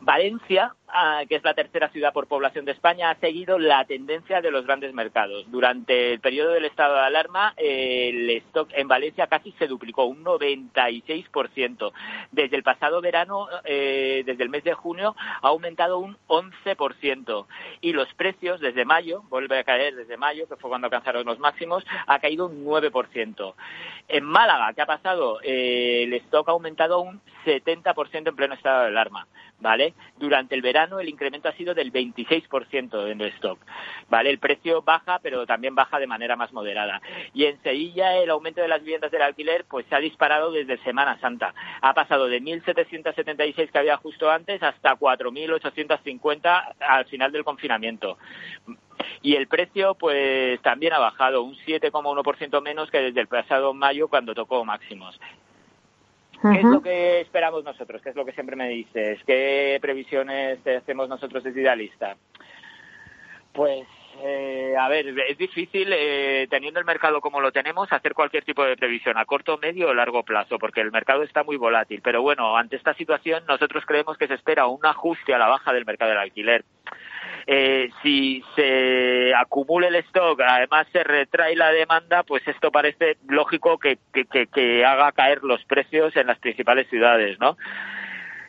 Valencia, 0.00 0.74
ah, 0.88 1.22
que 1.28 1.36
es 1.36 1.44
la 1.44 1.54
tercera 1.54 1.90
ciudad 1.90 2.12
por 2.12 2.26
población 2.26 2.64
de 2.64 2.72
España, 2.72 3.10
ha 3.10 3.16
seguido 3.16 3.58
la 3.58 3.84
tendencia 3.84 4.40
de 4.40 4.50
los 4.50 4.64
grandes 4.64 4.94
mercados. 4.94 5.44
Durante 5.50 6.14
el 6.14 6.20
periodo 6.20 6.52
del 6.52 6.64
estado 6.64 6.94
de 6.94 7.00
alarma, 7.00 7.52
el 7.56 8.30
stock 8.30 8.70
en 8.72 8.88
Valencia 8.88 9.26
casi 9.26 9.52
se 9.52 9.66
duplicó, 9.66 10.04
un 10.04 10.24
96%. 10.24 11.92
Desde 12.32 12.56
el 12.56 12.62
pasado 12.62 13.00
verano, 13.00 13.48
eh, 13.64 14.22
desde 14.24 14.42
el 14.42 14.48
mes 14.48 14.64
de 14.64 14.74
junio, 14.74 15.14
ha 15.18 15.48
aumentado 15.48 15.98
un 15.98 16.16
11%. 16.28 17.46
Y 17.82 17.92
los 17.92 18.12
precios, 18.14 18.60
desde 18.60 18.84
mayo, 18.84 19.22
vuelve 19.28 19.58
a 19.58 19.64
caer 19.64 19.94
desde 19.94 20.16
mayo, 20.16 20.48
que 20.48 20.56
fue 20.56 20.70
cuando 20.70 20.86
alcanzaron 20.86 21.26
los 21.26 21.38
máximos, 21.38 21.84
ha 22.06 22.18
caído 22.20 22.46
un 22.46 22.64
9%. 22.64 23.54
En 24.08 24.24
Málaga, 24.24 24.72
¿qué 24.72 24.82
ha 24.82 24.86
pasado? 24.86 25.40
Eh, 25.42 26.04
el 26.04 26.14
stock 26.14 26.48
ha 26.48 26.52
aumentado 26.52 27.00
un 27.00 27.20
70% 27.44 28.28
en 28.28 28.36
pleno 28.36 28.54
estado 28.54 28.82
de 28.82 28.88
alarma. 28.88 29.26
¿Vale? 29.60 29.94
Durante 30.18 30.54
el 30.54 30.62
verano 30.62 31.00
el 31.00 31.08
incremento 31.08 31.48
ha 31.48 31.52
sido 31.52 31.74
del 31.74 31.92
26% 31.92 33.10
en 33.10 33.20
el 33.20 33.28
stock, 33.34 33.58
¿vale? 34.08 34.30
El 34.30 34.38
precio 34.38 34.82
baja, 34.82 35.18
pero 35.22 35.46
también 35.46 35.74
baja 35.74 35.98
de 35.98 36.06
manera 36.06 36.36
más 36.36 36.52
moderada. 36.52 37.00
Y 37.34 37.44
en 37.44 37.62
Sevilla 37.62 38.16
el 38.16 38.30
aumento 38.30 38.60
de 38.60 38.68
las 38.68 38.80
viviendas 38.80 39.10
del 39.10 39.22
alquiler 39.22 39.64
pues 39.68 39.86
se 39.86 39.94
ha 39.94 40.00
disparado 40.00 40.50
desde 40.52 40.78
Semana 40.78 41.18
Santa. 41.20 41.54
Ha 41.80 41.94
pasado 41.94 42.26
de 42.28 42.40
1.776 42.40 43.70
que 43.70 43.78
había 43.78 43.96
justo 43.96 44.30
antes 44.30 44.62
hasta 44.62 44.96
4.850 44.96 46.74
al 46.80 47.04
final 47.06 47.32
del 47.32 47.44
confinamiento. 47.44 48.18
Y 49.22 49.34
el 49.34 49.48
precio, 49.48 49.94
pues 49.94 50.60
también 50.62 50.92
ha 50.92 50.98
bajado 50.98 51.42
un 51.42 51.54
7,1% 51.54 52.62
menos 52.62 52.90
que 52.90 52.98
desde 52.98 53.20
el 53.20 53.28
pasado 53.28 53.74
mayo 53.74 54.08
cuando 54.08 54.34
tocó 54.34 54.64
máximos. 54.64 55.18
¿Qué 56.42 56.58
es 56.58 56.64
lo 56.64 56.80
que 56.80 57.20
esperamos 57.20 57.64
nosotros? 57.64 58.00
¿Qué 58.02 58.10
es 58.10 58.16
lo 58.16 58.24
que 58.24 58.32
siempre 58.32 58.56
me 58.56 58.68
dices? 58.68 59.20
¿Qué 59.26 59.78
previsiones 59.80 60.66
hacemos 60.66 61.08
nosotros 61.08 61.44
desde 61.44 61.60
Idealista? 61.60 62.16
Pues 63.52 63.86
eh, 64.22 64.74
a 64.78 64.88
ver, 64.88 65.06
es 65.28 65.38
difícil, 65.38 65.88
eh, 65.92 66.46
teniendo 66.50 66.80
el 66.80 66.86
mercado 66.86 67.20
como 67.20 67.40
lo 67.40 67.52
tenemos, 67.52 67.90
hacer 67.92 68.12
cualquier 68.12 68.44
tipo 68.44 68.64
de 68.64 68.76
previsión 68.76 69.16
a 69.16 69.24
corto, 69.24 69.58
medio 69.58 69.88
o 69.88 69.94
largo 69.94 70.22
plazo, 70.24 70.58
porque 70.58 70.80
el 70.80 70.92
mercado 70.92 71.22
está 71.22 71.42
muy 71.44 71.56
volátil. 71.56 72.00
Pero 72.02 72.20
bueno, 72.22 72.56
ante 72.56 72.76
esta 72.76 72.94
situación, 72.94 73.44
nosotros 73.46 73.84
creemos 73.86 74.18
que 74.18 74.26
se 74.26 74.34
espera 74.34 74.66
un 74.66 74.84
ajuste 74.84 75.34
a 75.34 75.38
la 75.38 75.48
baja 75.48 75.72
del 75.72 75.86
mercado 75.86 76.10
del 76.10 76.20
alquiler. 76.20 76.64
Eh, 77.46 77.90
si 78.02 78.42
se 78.54 79.34
acumula 79.34 79.88
el 79.88 79.96
stock, 79.96 80.40
además 80.40 80.86
se 80.92 81.04
retrae 81.04 81.56
la 81.56 81.70
demanda, 81.70 82.22
pues 82.22 82.46
esto 82.46 82.70
parece 82.70 83.16
lógico 83.28 83.78
que, 83.78 83.98
que, 84.12 84.84
haga 84.84 85.12
caer 85.12 85.42
los 85.42 85.64
precios 85.64 86.16
en 86.16 86.26
las 86.26 86.38
principales 86.38 86.88
ciudades, 86.88 87.38
¿no? 87.40 87.56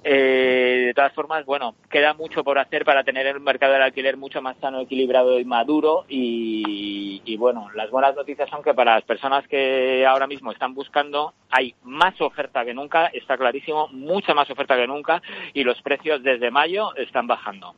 Eh, 0.03 0.85
de 0.87 0.93
todas 0.95 1.13
formas, 1.13 1.45
bueno, 1.45 1.75
queda 1.89 2.15
mucho 2.15 2.43
por 2.43 2.57
hacer 2.57 2.85
para 2.85 3.03
tener 3.03 3.27
el 3.27 3.39
mercado 3.39 3.73
del 3.73 3.83
alquiler 3.83 4.17
mucho 4.17 4.41
más 4.41 4.57
sano, 4.57 4.81
equilibrado 4.81 5.39
y 5.39 5.45
maduro. 5.45 6.05
Y, 6.07 7.37
bueno, 7.37 7.69
las 7.75 7.89
buenas 7.91 8.15
noticias 8.15 8.49
son 8.49 8.63
que 8.63 8.73
para 8.73 8.95
las 8.95 9.03
personas 9.03 9.47
que 9.47 10.05
ahora 10.05 10.27
mismo 10.27 10.51
están 10.51 10.73
buscando, 10.73 11.33
hay 11.51 11.75
más 11.83 12.19
oferta 12.19 12.65
que 12.65 12.73
nunca, 12.73 13.07
está 13.07 13.37
clarísimo, 13.37 13.89
mucha 13.89 14.33
más 14.33 14.49
oferta 14.49 14.75
que 14.75 14.87
nunca, 14.87 15.21
y 15.53 15.63
los 15.63 15.81
precios 15.81 16.23
desde 16.23 16.51
mayo 16.51 16.95
están 16.95 17.27
bajando. 17.27 17.75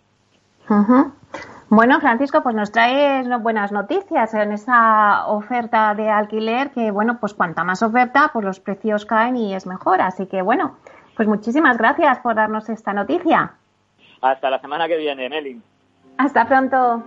Bueno, 1.69 1.99
Francisco, 1.99 2.43
pues 2.43 2.55
nos 2.55 2.71
traes 2.71 3.27
buenas 3.41 3.71
noticias 3.71 4.33
en 4.33 4.51
esa 4.51 5.25
oferta 5.27 5.95
de 5.95 6.09
alquiler, 6.09 6.69
que 6.69 6.91
bueno, 6.91 7.17
pues 7.19 7.33
cuanta 7.33 7.63
más 7.63 7.81
oferta, 7.81 8.29
pues 8.31 8.45
los 8.45 8.59
precios 8.59 9.05
caen 9.05 9.35
y 9.37 9.55
es 9.55 9.65
mejor. 9.65 10.01
Así 10.01 10.27
que 10.27 10.41
bueno, 10.41 10.77
pues 11.15 11.27
muchísimas 11.27 11.77
gracias 11.77 12.19
por 12.19 12.35
darnos 12.35 12.69
esta 12.69 12.93
noticia. 12.93 13.53
Hasta 14.21 14.49
la 14.49 14.59
semana 14.59 14.87
que 14.87 14.97
viene, 14.97 15.29
Meli. 15.29 15.61
Hasta 16.17 16.45
pronto. 16.45 17.03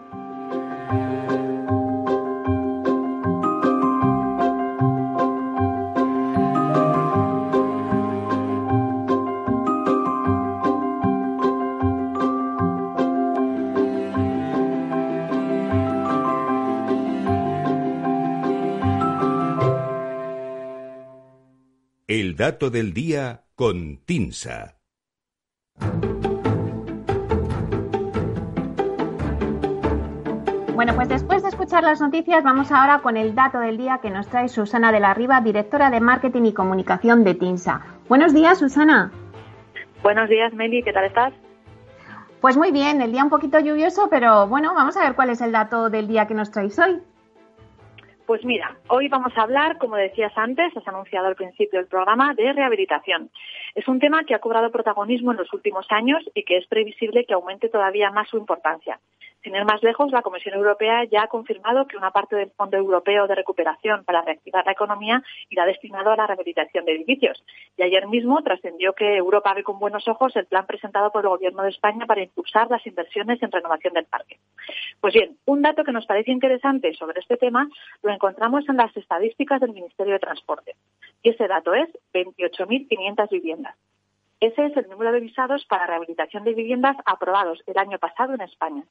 El 22.36 22.40
dato 22.40 22.68
del 22.68 22.92
día 22.92 23.44
con 23.54 23.96
Tinsa. 24.04 24.76
Bueno, 30.74 30.94
pues 30.94 31.08
después 31.08 31.42
de 31.42 31.48
escuchar 31.48 31.82
las 31.82 32.02
noticias, 32.02 32.44
vamos 32.44 32.70
ahora 32.70 32.98
con 32.98 33.16
el 33.16 33.34
dato 33.34 33.58
del 33.58 33.78
día 33.78 34.00
que 34.02 34.10
nos 34.10 34.28
trae 34.28 34.50
Susana 34.50 34.92
de 34.92 35.00
la 35.00 35.14
Riva, 35.14 35.40
directora 35.40 35.88
de 35.88 36.00
Marketing 36.00 36.42
y 36.42 36.52
Comunicación 36.52 37.24
de 37.24 37.36
TINSA. 37.36 37.80
Buenos 38.06 38.34
días, 38.34 38.58
Susana. 38.58 39.10
Buenos 40.02 40.28
días, 40.28 40.52
Meli, 40.52 40.82
¿qué 40.82 40.92
tal 40.92 41.06
estás? 41.06 41.32
Pues 42.42 42.58
muy 42.58 42.70
bien, 42.70 43.00
el 43.00 43.12
día 43.12 43.24
un 43.24 43.30
poquito 43.30 43.60
lluvioso, 43.60 44.08
pero 44.10 44.46
bueno, 44.46 44.74
vamos 44.74 44.94
a 44.98 45.04
ver 45.04 45.14
cuál 45.14 45.30
es 45.30 45.40
el 45.40 45.52
dato 45.52 45.88
del 45.88 46.06
día 46.06 46.26
que 46.26 46.34
nos 46.34 46.50
traéis 46.50 46.78
hoy. 46.78 47.00
Pues 48.26 48.44
mira, 48.44 48.76
hoy 48.88 49.08
vamos 49.08 49.32
a 49.36 49.42
hablar, 49.42 49.78
como 49.78 49.94
decías 49.94 50.32
antes, 50.36 50.76
has 50.76 50.88
anunciado 50.88 51.28
al 51.28 51.36
principio 51.36 51.78
del 51.78 51.88
programa, 51.88 52.34
de 52.34 52.52
rehabilitación. 52.52 53.30
Es 53.76 53.86
un 53.88 54.00
tema 54.00 54.24
que 54.24 54.34
ha 54.34 54.38
cobrado 54.38 54.70
protagonismo 54.70 55.32
en 55.32 55.36
los 55.36 55.52
últimos 55.52 55.86
años 55.90 56.24
y 56.32 56.44
que 56.44 56.56
es 56.56 56.66
previsible 56.66 57.26
que 57.26 57.34
aumente 57.34 57.68
todavía 57.68 58.10
más 58.10 58.26
su 58.26 58.38
importancia. 58.38 58.98
Sin 59.42 59.54
ir 59.54 59.66
más 59.66 59.82
lejos, 59.82 60.10
la 60.10 60.22
Comisión 60.22 60.54
Europea 60.54 61.04
ya 61.04 61.24
ha 61.24 61.28
confirmado 61.28 61.86
que 61.86 61.98
una 61.98 62.10
parte 62.10 62.34
del 62.34 62.50
Fondo 62.50 62.78
Europeo 62.78 63.26
de 63.28 63.34
Recuperación 63.34 64.02
para 64.04 64.22
reactivar 64.22 64.64
la 64.64 64.72
economía 64.72 65.22
irá 65.50 65.66
destinado 65.66 66.10
a 66.10 66.16
la 66.16 66.26
rehabilitación 66.26 66.86
de 66.86 66.92
edificios. 66.92 67.44
Y 67.76 67.82
ayer 67.82 68.08
mismo 68.08 68.42
trascendió 68.42 68.94
que 68.94 69.14
Europa 69.14 69.52
ve 69.54 69.62
con 69.62 69.78
buenos 69.78 70.08
ojos 70.08 70.34
el 70.36 70.46
plan 70.46 70.66
presentado 70.66 71.12
por 71.12 71.22
el 71.22 71.28
Gobierno 71.28 71.62
de 71.62 71.68
España 71.68 72.06
para 72.06 72.22
impulsar 72.22 72.68
las 72.70 72.84
inversiones 72.86 73.42
en 73.42 73.52
renovación 73.52 73.92
del 73.92 74.06
parque. 74.06 74.38
Pues 75.00 75.12
bien, 75.12 75.36
un 75.44 75.60
dato 75.60 75.84
que 75.84 75.92
nos 75.92 76.06
parece 76.06 76.32
interesante 76.32 76.94
sobre 76.94 77.20
este 77.20 77.36
tema 77.36 77.68
lo 78.02 78.10
encontramos 78.10 78.66
en 78.68 78.78
las 78.78 78.96
estadísticas 78.96 79.60
del 79.60 79.74
Ministerio 79.74 80.14
de 80.14 80.18
Transporte. 80.18 80.74
Y 81.22 81.30
ese 81.30 81.46
dato 81.46 81.74
es 81.74 81.88
28.500 82.14 83.30
viviendas. 83.30 83.65
Ese 84.38 84.66
es 84.66 84.76
el 84.76 84.86
número 84.90 85.12
de 85.12 85.20
visados 85.20 85.64
para 85.64 85.86
rehabilitación 85.86 86.44
de 86.44 86.52
viviendas 86.52 86.94
aprobados 87.06 87.62
el 87.66 87.78
año 87.78 87.98
pasado 87.98 88.34
en 88.34 88.42
España. 88.42 88.84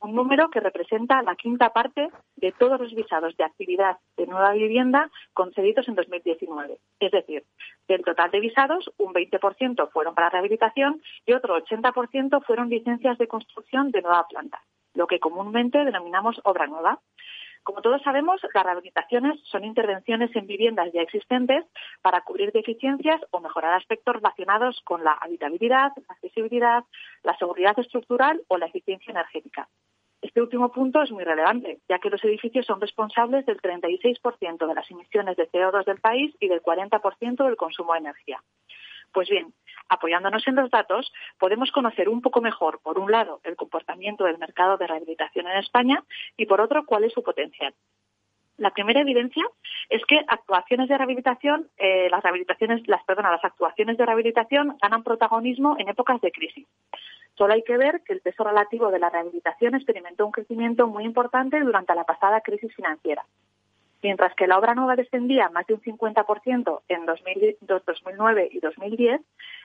Un 0.00 0.14
número 0.14 0.48
que 0.48 0.60
representa 0.60 1.22
la 1.22 1.34
quinta 1.34 1.70
parte 1.70 2.08
de 2.36 2.52
todos 2.52 2.80
los 2.80 2.94
visados 2.94 3.36
de 3.36 3.42
actividad 3.42 3.96
de 4.16 4.28
nueva 4.28 4.52
vivienda 4.52 5.10
concedidos 5.34 5.88
en 5.88 5.96
2019. 5.96 6.78
Es 7.00 7.10
decir, 7.10 7.42
del 7.88 8.04
total 8.04 8.30
de 8.30 8.38
visados, 8.38 8.92
un 8.98 9.12
20% 9.12 9.90
fueron 9.90 10.14
para 10.14 10.30
rehabilitación 10.30 11.02
y 11.26 11.32
otro 11.32 11.56
80% 11.56 12.44
fueron 12.44 12.68
licencias 12.68 13.18
de 13.18 13.26
construcción 13.26 13.90
de 13.90 14.02
nueva 14.02 14.28
planta, 14.28 14.62
lo 14.94 15.08
que 15.08 15.18
comúnmente 15.18 15.84
denominamos 15.84 16.40
obra 16.44 16.68
nueva. 16.68 17.00
Como 17.62 17.80
todos 17.80 18.02
sabemos, 18.02 18.40
las 18.54 18.64
rehabilitaciones 18.64 19.40
son 19.44 19.64
intervenciones 19.64 20.34
en 20.34 20.46
viviendas 20.46 20.92
ya 20.92 21.02
existentes 21.02 21.64
para 22.00 22.22
cubrir 22.22 22.50
deficiencias 22.50 23.20
o 23.30 23.40
mejorar 23.40 23.74
aspectos 23.74 24.16
relacionados 24.16 24.80
con 24.84 25.04
la 25.04 25.12
habitabilidad, 25.12 25.92
la 25.96 26.14
accesibilidad, 26.14 26.84
la 27.22 27.36
seguridad 27.38 27.78
estructural 27.78 28.42
o 28.48 28.58
la 28.58 28.66
eficiencia 28.66 29.12
energética. 29.12 29.68
Este 30.22 30.40
último 30.40 30.70
punto 30.70 31.02
es 31.02 31.10
muy 31.10 31.24
relevante, 31.24 31.80
ya 31.88 31.98
que 31.98 32.10
los 32.10 32.22
edificios 32.24 32.66
son 32.66 32.80
responsables 32.80 33.44
del 33.46 33.60
36% 33.60 34.66
de 34.66 34.74
las 34.74 34.90
emisiones 34.90 35.36
de 35.36 35.48
CO2 35.50 35.84
del 35.84 36.00
país 36.00 36.34
y 36.40 36.48
del 36.48 36.62
40% 36.62 37.44
del 37.44 37.56
consumo 37.56 37.92
de 37.92 37.98
energía. 38.00 38.40
Pues 39.12 39.28
bien, 39.28 39.52
apoyándonos 39.88 40.46
en 40.48 40.56
los 40.56 40.70
datos, 40.70 41.12
podemos 41.38 41.70
conocer 41.70 42.08
un 42.08 42.22
poco 42.22 42.40
mejor, 42.40 42.80
por 42.82 42.98
un 42.98 43.12
lado, 43.12 43.40
el 43.44 43.56
comportamiento 43.56 44.24
del 44.24 44.38
mercado 44.38 44.78
de 44.78 44.86
rehabilitación 44.86 45.46
en 45.46 45.58
España 45.58 46.02
y, 46.36 46.46
por 46.46 46.60
otro, 46.60 46.86
cuál 46.86 47.04
es 47.04 47.12
su 47.12 47.22
potencial. 47.22 47.74
La 48.58 48.70
primera 48.70 49.00
evidencia 49.00 49.44
es 49.88 50.02
que 50.06 50.24
actuaciones 50.28 50.88
de 50.88 50.96
rehabilitación, 50.96 51.68
eh, 51.78 52.08
las 52.10 52.22
rehabilitaciones, 52.22 52.86
las 52.86 53.02
perdona, 53.04 53.30
las 53.30 53.44
actuaciones 53.44 53.96
de 53.96 54.06
rehabilitación 54.06 54.76
ganan 54.80 55.02
protagonismo 55.02 55.76
en 55.78 55.88
épocas 55.88 56.20
de 56.20 56.32
crisis. 56.32 56.66
Solo 57.36 57.54
hay 57.54 57.62
que 57.62 57.76
ver 57.76 58.02
que 58.04 58.12
el 58.12 58.20
peso 58.20 58.44
relativo 58.44 58.90
de 58.90 58.98
la 58.98 59.10
rehabilitación 59.10 59.74
experimentó 59.74 60.26
un 60.26 60.32
crecimiento 60.32 60.86
muy 60.86 61.04
importante 61.04 61.60
durante 61.60 61.94
la 61.94 62.04
pasada 62.04 62.40
crisis 62.42 62.74
financiera. 62.74 63.24
Mientras 64.02 64.34
que 64.34 64.48
la 64.48 64.58
obra 64.58 64.74
nueva 64.74 64.96
descendía 64.96 65.48
más 65.50 65.64
de 65.68 65.74
un 65.74 65.80
50% 65.80 66.80
en 66.88 67.06
2009 67.06 68.48
y 68.50 68.58
2010, 68.58 69.20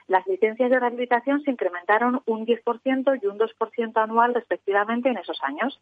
las 0.06 0.26
licencias 0.28 0.70
de 0.70 0.78
rehabilitación 0.78 1.42
se 1.42 1.50
incrementaron 1.50 2.22
un 2.24 2.46
10% 2.46 3.20
y 3.20 3.26
un 3.26 3.38
2% 3.38 4.02
anual 4.02 4.34
respectivamente 4.34 5.08
en 5.08 5.18
esos 5.18 5.38
años. 5.42 5.80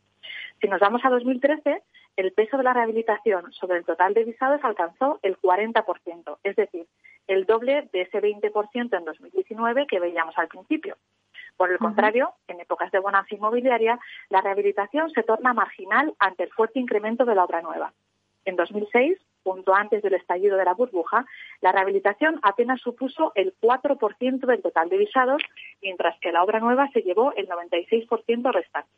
Si 0.60 0.68
nos 0.68 0.80
vamos 0.80 1.04
a 1.04 1.10
2013, 1.10 1.82
el 2.16 2.32
peso 2.32 2.56
de 2.56 2.62
la 2.62 2.72
rehabilitación 2.72 3.52
sobre 3.52 3.76
el 3.76 3.84
total 3.84 4.14
de 4.14 4.24
visados 4.24 4.64
alcanzó 4.64 5.20
el 5.22 5.36
40%, 5.38 6.38
es 6.42 6.56
decir, 6.56 6.86
el 7.26 7.44
doble 7.44 7.90
de 7.92 8.02
ese 8.02 8.22
20% 8.22 8.96
en 8.96 9.04
2019 9.04 9.86
que 9.86 10.00
veíamos 10.00 10.36
al 10.38 10.48
principio. 10.48 10.96
Por 11.58 11.72
el 11.72 11.78
contrario, 11.78 12.34
en 12.48 12.60
épocas 12.60 12.90
de 12.90 13.00
bonanza 13.00 13.34
inmobiliaria, 13.34 13.98
la 14.30 14.40
rehabilitación 14.40 15.10
se 15.10 15.22
torna 15.22 15.54
marginal 15.54 16.14
ante 16.18 16.44
el 16.44 16.50
fuerte 16.50 16.78
incremento 16.78 17.24
de 17.24 17.34
la 17.34 17.44
obra 17.44 17.62
nueva. 17.62 17.92
En 18.46 18.54
2006, 18.54 19.18
punto 19.42 19.74
antes 19.74 20.02
del 20.02 20.14
estallido 20.14 20.56
de 20.56 20.64
la 20.64 20.72
burbuja, 20.72 21.26
la 21.60 21.72
rehabilitación 21.72 22.38
apenas 22.42 22.80
supuso 22.80 23.32
el 23.34 23.54
4% 23.60 24.46
del 24.46 24.62
total 24.62 24.88
de 24.88 24.98
visados, 24.98 25.42
mientras 25.82 26.18
que 26.20 26.32
la 26.32 26.44
obra 26.44 26.60
nueva 26.60 26.88
se 26.92 27.02
llevó 27.02 27.32
el 27.34 27.48
96% 27.48 28.52
restante. 28.52 28.90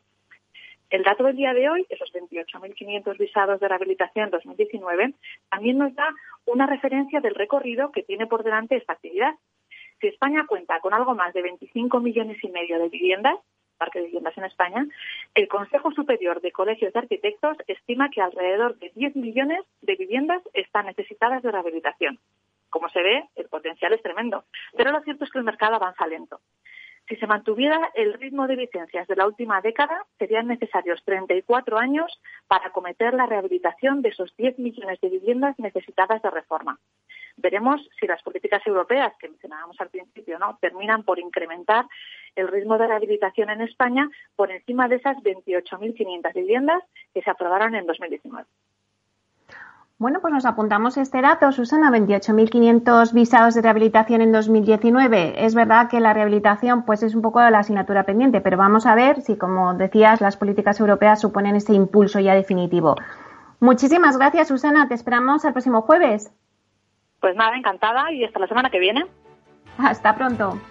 El 0.91 1.03
dato 1.03 1.23
del 1.23 1.35
día 1.35 1.53
de 1.53 1.69
hoy, 1.69 1.85
esos 1.89 2.11
28.500 2.13 3.17
visados 3.17 3.59
de 3.59 3.67
rehabilitación 3.67 4.25
en 4.25 4.31
2019, 4.31 5.13
también 5.49 5.77
nos 5.79 5.93
da 5.95 6.09
una 6.45 6.67
referencia 6.67 7.21
del 7.21 7.35
recorrido 7.35 7.91
que 7.91 8.03
tiene 8.03 8.27
por 8.27 8.43
delante 8.43 8.75
esta 8.75 8.93
actividad. 8.93 9.33
Si 9.99 10.07
España 10.07 10.45
cuenta 10.47 10.79
con 10.79 10.93
algo 10.93 11.13
más 11.13 11.33
de 11.33 11.41
25 11.41 11.99
millones 11.99 12.37
y 12.43 12.49
medio 12.49 12.79
de 12.79 12.89
viviendas, 12.89 13.35
parque 13.79 13.99
de 13.99 14.05
viviendas 14.05 14.37
en 14.37 14.43
España, 14.43 14.85
el 15.33 15.47
Consejo 15.47 15.91
Superior 15.91 16.41
de 16.41 16.51
Colegios 16.51 16.93
de 16.93 16.99
Arquitectos 16.99 17.57
estima 17.65 18.09
que 18.09 18.21
alrededor 18.21 18.77
de 18.77 18.91
10 18.93 19.15
millones 19.15 19.61
de 19.81 19.95
viviendas 19.95 20.43
están 20.53 20.85
necesitadas 20.85 21.41
de 21.41 21.51
rehabilitación. 21.51 22.19
Como 22.69 22.89
se 22.89 23.01
ve, 23.01 23.23
el 23.35 23.47
potencial 23.47 23.93
es 23.93 24.03
tremendo, 24.03 24.43
pero 24.77 24.91
lo 24.91 25.01
cierto 25.01 25.23
es 25.23 25.31
que 25.31 25.39
el 25.39 25.45
mercado 25.45 25.75
avanza 25.75 26.05
lento. 26.05 26.39
Si 27.09 27.15
se 27.15 27.25
mantuviera 27.25 27.91
el 27.95 28.13
ritmo 28.13 28.45
de 28.45 28.55
licencias 28.55 29.07
de 29.07 29.15
la 29.15 29.25
última 29.25 29.61
década, 29.61 30.05
serían 30.19 30.45
necesarios 30.45 31.01
34 31.05 31.79
años 31.79 32.21
para 32.47 32.67
acometer 32.67 33.15
la 33.15 33.25
rehabilitación 33.25 34.03
de 34.03 34.09
esos 34.09 34.35
10 34.37 34.59
millones 34.59 35.01
de 35.01 35.09
viviendas 35.09 35.57
necesitadas 35.57 36.21
de 36.21 36.29
reforma. 36.29 36.77
Veremos 37.35 37.81
si 37.99 38.05
las 38.05 38.21
políticas 38.21 38.61
europeas 38.67 39.13
que 39.19 39.27
mencionábamos 39.27 39.81
al 39.81 39.89
principio 39.89 40.37
no 40.37 40.59
terminan 40.61 41.01
por 41.01 41.17
incrementar 41.17 41.85
el 42.35 42.47
ritmo 42.47 42.77
de 42.77 42.85
rehabilitación 42.85 43.49
en 43.49 43.61
España 43.61 44.07
por 44.35 44.51
encima 44.51 44.87
de 44.87 44.97
esas 44.97 45.17
28.500 45.17 46.33
viviendas 46.35 46.83
que 47.11 47.23
se 47.23 47.29
aprobaron 47.31 47.73
en 47.73 47.87
2019. 47.87 48.45
Bueno, 49.99 50.21
pues 50.21 50.33
nos 50.33 50.45
apuntamos 50.45 50.95
este 50.95 51.21
dato, 51.21 51.51
Susana, 51.51 51.91
28.500 51.91 53.11
visados 53.11 53.53
de 53.53 53.61
rehabilitación 53.61 54.21
en 54.21 54.31
2019. 54.31 55.45
Es 55.45 55.55
verdad 55.55 55.89
que 55.89 55.99
la 55.99 56.13
rehabilitación 56.13 56.85
pues 56.85 57.03
es 57.03 57.15
un 57.15 57.21
poco 57.21 57.41
la 57.41 57.59
asignatura 57.59 58.03
pendiente, 58.03 58.39
pero 58.39 58.55
vamos 58.55 58.85
a 58.85 58.95
ver 58.95 59.21
si, 59.21 59.35
como 59.35 59.73
decías, 59.73 60.21
las 60.21 60.37
políticas 60.37 60.79
europeas 60.79 61.19
suponen 61.19 61.57
ese 61.57 61.73
impulso 61.73 62.21
ya 62.21 62.33
definitivo. 62.33 62.95
Muchísimas 63.59 64.17
gracias, 64.17 64.47
Susana. 64.47 64.87
Te 64.87 64.93
esperamos 64.93 65.43
el 65.43 65.51
próximo 65.51 65.81
jueves. 65.81 66.31
Pues 67.19 67.35
nada, 67.35 67.57
encantada 67.57 68.09
y 68.13 68.23
hasta 68.23 68.39
la 68.39 68.47
semana 68.47 68.69
que 68.69 68.79
viene. 68.79 69.05
Hasta 69.77 70.15
pronto. 70.15 70.61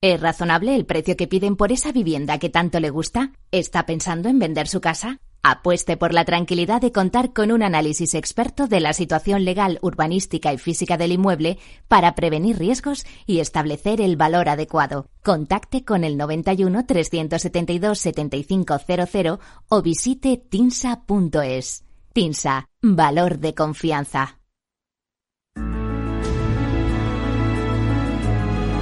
¿Es 0.00 0.20
razonable 0.20 0.76
el 0.76 0.86
precio 0.86 1.16
que 1.16 1.26
piden 1.26 1.56
por 1.56 1.72
esa 1.72 1.90
vivienda 1.90 2.38
que 2.38 2.48
tanto 2.48 2.78
le 2.78 2.88
gusta? 2.88 3.32
¿Está 3.50 3.84
pensando 3.84 4.28
en 4.28 4.38
vender 4.38 4.68
su 4.68 4.80
casa? 4.80 5.18
Apueste 5.42 5.96
por 5.96 6.14
la 6.14 6.24
tranquilidad 6.24 6.80
de 6.80 6.92
contar 6.92 7.32
con 7.32 7.50
un 7.50 7.64
análisis 7.64 8.14
experto 8.14 8.68
de 8.68 8.78
la 8.78 8.92
situación 8.92 9.44
legal, 9.44 9.80
urbanística 9.82 10.52
y 10.52 10.58
física 10.58 10.96
del 10.96 11.10
inmueble 11.10 11.58
para 11.88 12.14
prevenir 12.14 12.60
riesgos 12.60 13.06
y 13.26 13.40
establecer 13.40 14.00
el 14.00 14.14
valor 14.14 14.48
adecuado. 14.48 15.08
Contacte 15.24 15.84
con 15.84 16.04
el 16.04 16.16
91 16.16 16.86
372 16.86 17.98
7500 17.98 19.40
o 19.68 19.82
visite 19.82 20.36
tinsa.es. 20.36 21.84
Tinsa, 22.12 22.68
valor 22.82 23.38
de 23.40 23.54
confianza. 23.54 24.38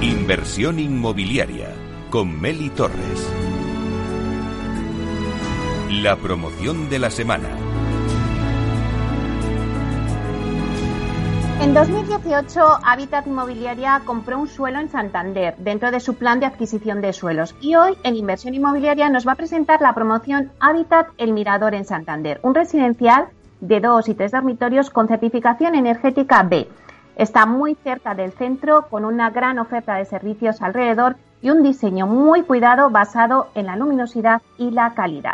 Inversión 0.01 0.77
inmobiliaria 0.77 1.73
con 2.11 2.39
Meli 2.39 2.69
Torres. 2.69 3.33
La 5.89 6.15
promoción 6.17 6.87
de 6.87 6.99
la 6.99 7.09
semana. 7.09 7.49
En 11.61 11.73
2018, 11.73 12.59
Habitat 12.85 13.25
Inmobiliaria 13.25 14.03
compró 14.05 14.37
un 14.37 14.47
suelo 14.47 14.79
en 14.79 14.91
Santander 14.91 15.55
dentro 15.57 15.89
de 15.89 15.99
su 15.99 16.13
plan 16.13 16.39
de 16.39 16.45
adquisición 16.45 17.01
de 17.01 17.11
suelos. 17.11 17.55
Y 17.59 17.73
hoy, 17.73 17.97
en 18.03 18.15
Inversión 18.15 18.53
Inmobiliaria, 18.53 19.09
nos 19.09 19.27
va 19.27 19.31
a 19.31 19.35
presentar 19.35 19.81
la 19.81 19.95
promoción 19.95 20.51
Habitat 20.59 21.07
El 21.17 21.33
Mirador 21.33 21.73
en 21.73 21.85
Santander, 21.85 22.39
un 22.43 22.53
residencial 22.53 23.29
de 23.61 23.79
dos 23.79 24.07
y 24.09 24.13
tres 24.13 24.31
dormitorios 24.31 24.91
con 24.91 25.07
certificación 25.07 25.73
energética 25.73 26.43
B 26.43 26.67
Está 27.17 27.47
muy 27.47 27.73
cerca 27.73 28.13
del 28.13 28.31
centro 28.31 28.83
con 28.89 29.03
una 29.03 29.31
gran 29.31 29.57
oferta 29.57 29.95
de 29.95 30.05
servicios 30.05 30.61
alrededor 30.61 31.15
y 31.41 31.49
un 31.49 31.63
diseño 31.63 32.05
muy 32.05 32.43
cuidado 32.43 32.91
basado 32.91 33.47
en 33.55 33.65
la 33.65 33.75
luminosidad 33.75 34.43
y 34.59 34.69
la 34.69 34.93
calidad. 34.93 35.33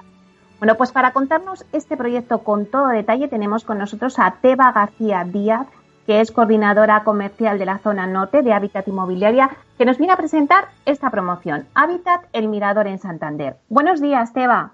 Bueno, 0.60 0.75
pues 0.75 0.94
para 0.94 1.12
contarnos 1.12 1.66
este 1.74 1.98
proyecto 1.98 2.40
con 2.40 2.68
todo 2.68 2.88
detalle 2.88 3.28
tenemos 3.28 3.66
con 3.66 3.80
nosotros 3.80 4.18
a 4.18 4.32
Teba 4.42 4.72
García 4.72 5.25
Díaz, 5.25 5.67
que 6.06 6.22
es 6.22 6.32
coordinadora 6.32 7.04
comercial 7.04 7.60
de 7.60 7.65
la 7.65 7.80
zona 7.80 8.08
norte 8.08 8.43
de 8.43 8.54
Hábitat 8.54 8.88
Inmobiliaria, 8.88 9.50
que 9.78 9.84
nos 9.84 9.98
viene 9.98 10.13
a 10.13 10.17
presentar 10.17 10.69
esta 10.86 11.10
promoción, 11.10 11.67
Hábitat 11.76 12.22
El 12.32 12.48
Mirador 12.48 12.88
en 12.88 13.00
Santander. 13.00 13.58
Buenos 13.67 14.00
días, 14.00 14.32
Teba. 14.32 14.72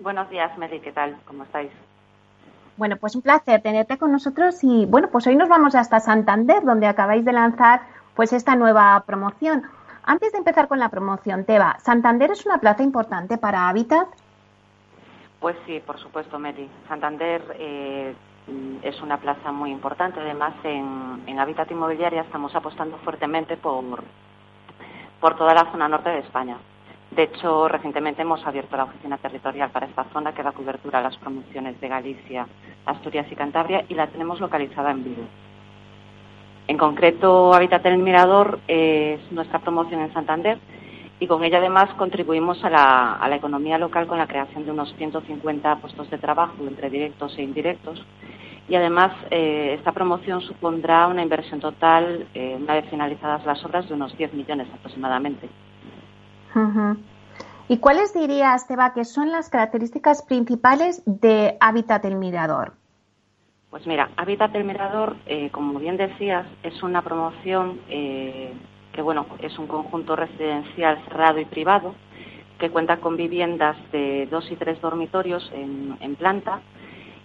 Buenos 0.00 0.28
días, 0.28 0.56
Meli, 0.58 0.80
¿qué 0.80 0.92
tal? 0.92 1.16
¿Cómo 1.26 1.44
estáis? 1.44 1.70
Bueno, 2.76 2.96
pues 2.98 3.16
un 3.16 3.22
placer 3.22 3.62
tenerte 3.62 3.96
con 3.96 4.12
nosotros 4.12 4.62
y 4.62 4.84
bueno, 4.84 5.08
pues 5.10 5.26
hoy 5.26 5.34
nos 5.34 5.48
vamos 5.48 5.74
hasta 5.74 5.98
Santander, 5.98 6.62
donde 6.62 6.86
acabáis 6.86 7.24
de 7.24 7.32
lanzar 7.32 7.80
pues 8.14 8.32
esta 8.32 8.54
nueva 8.54 9.02
promoción. 9.06 9.62
Antes 10.04 10.32
de 10.32 10.38
empezar 10.38 10.68
con 10.68 10.78
la 10.78 10.90
promoción, 10.90 11.44
Teba, 11.44 11.78
¿Santander 11.80 12.30
es 12.30 12.44
una 12.44 12.58
plaza 12.58 12.82
importante 12.82 13.38
para 13.38 13.68
Habitat? 13.68 14.06
Pues 15.40 15.56
sí, 15.66 15.80
por 15.84 15.98
supuesto, 15.98 16.38
Meli. 16.38 16.68
Santander 16.86 17.42
eh, 17.58 18.14
es 18.82 19.00
una 19.02 19.18
plaza 19.18 19.52
muy 19.52 19.70
importante. 19.70 20.20
Además, 20.20 20.54
en, 20.62 21.22
en 21.26 21.38
Habitat 21.38 21.70
Inmobiliaria 21.70 22.22
estamos 22.22 22.54
apostando 22.54 22.98
fuertemente 22.98 23.56
por, 23.56 24.04
por 25.20 25.36
toda 25.36 25.54
la 25.54 25.70
zona 25.72 25.88
norte 25.88 26.10
de 26.10 26.20
España. 26.20 26.56
De 27.10 27.22
hecho, 27.22 27.68
recientemente 27.68 28.22
hemos 28.22 28.44
abierto 28.46 28.76
la 28.76 28.84
oficina 28.84 29.16
territorial 29.18 29.70
para 29.70 29.86
esta 29.86 30.04
zona 30.12 30.34
que 30.34 30.42
da 30.42 30.52
cobertura 30.52 30.98
a 30.98 31.02
las 31.02 31.16
promociones 31.16 31.80
de 31.80 31.88
Galicia, 31.88 32.46
Asturias 32.84 33.26
y 33.30 33.36
Cantabria 33.36 33.84
y 33.88 33.94
la 33.94 34.08
tenemos 34.08 34.40
localizada 34.40 34.90
en 34.90 35.04
Vigo. 35.04 35.22
En 36.68 36.78
concreto, 36.78 37.54
Habitat 37.54 37.86
el 37.86 37.98
Mirador 37.98 38.58
es 38.66 39.20
nuestra 39.30 39.60
promoción 39.60 40.00
en 40.00 40.12
Santander 40.12 40.58
y 41.20 41.26
con 41.28 41.44
ella 41.44 41.58
además 41.58 41.88
contribuimos 41.94 42.62
a 42.64 42.70
la, 42.70 43.36
economía 43.36 43.78
local 43.78 44.06
con 44.06 44.18
la 44.18 44.26
creación 44.26 44.64
de 44.64 44.72
unos 44.72 44.92
150 44.96 45.76
puestos 45.76 46.10
de 46.10 46.18
trabajo 46.18 46.54
entre 46.66 46.90
directos 46.90 47.38
e 47.38 47.42
indirectos 47.42 48.04
y 48.68 48.74
además 48.74 49.12
eh, 49.30 49.76
esta 49.78 49.92
promoción 49.92 50.40
supondrá 50.40 51.06
una 51.06 51.22
inversión 51.22 51.60
total, 51.60 52.26
eh, 52.34 52.56
una 52.60 52.74
vez 52.74 52.90
finalizadas 52.90 53.46
las 53.46 53.64
obras, 53.64 53.88
de 53.88 53.94
unos 53.94 54.16
10 54.18 54.34
millones 54.34 54.66
aproximadamente. 54.74 55.48
¿Y 57.68 57.78
cuáles 57.78 58.14
dirías, 58.14 58.62
Esteban, 58.62 58.92
que 58.94 59.04
son 59.04 59.30
las 59.32 59.50
características 59.50 60.22
principales 60.22 61.02
de 61.04 61.56
Hábitat 61.60 62.04
el 62.04 62.16
Mirador? 62.16 62.74
Pues 63.70 63.86
mira, 63.86 64.10
Hábitat 64.16 64.54
el 64.54 64.64
Mirador, 64.64 65.16
eh, 65.26 65.50
como 65.50 65.78
bien 65.78 65.96
decías, 65.96 66.46
es 66.62 66.82
una 66.82 67.02
promoción 67.02 67.80
eh, 67.88 68.52
que, 68.92 69.02
bueno, 69.02 69.26
es 69.40 69.58
un 69.58 69.66
conjunto 69.66 70.16
residencial 70.16 71.02
cerrado 71.04 71.40
y 71.40 71.44
privado 71.44 71.94
que 72.58 72.70
cuenta 72.70 72.98
con 72.98 73.16
viviendas 73.16 73.76
de 73.92 74.26
dos 74.30 74.50
y 74.50 74.56
tres 74.56 74.80
dormitorios 74.80 75.50
en, 75.52 75.96
en 76.00 76.14
planta 76.16 76.60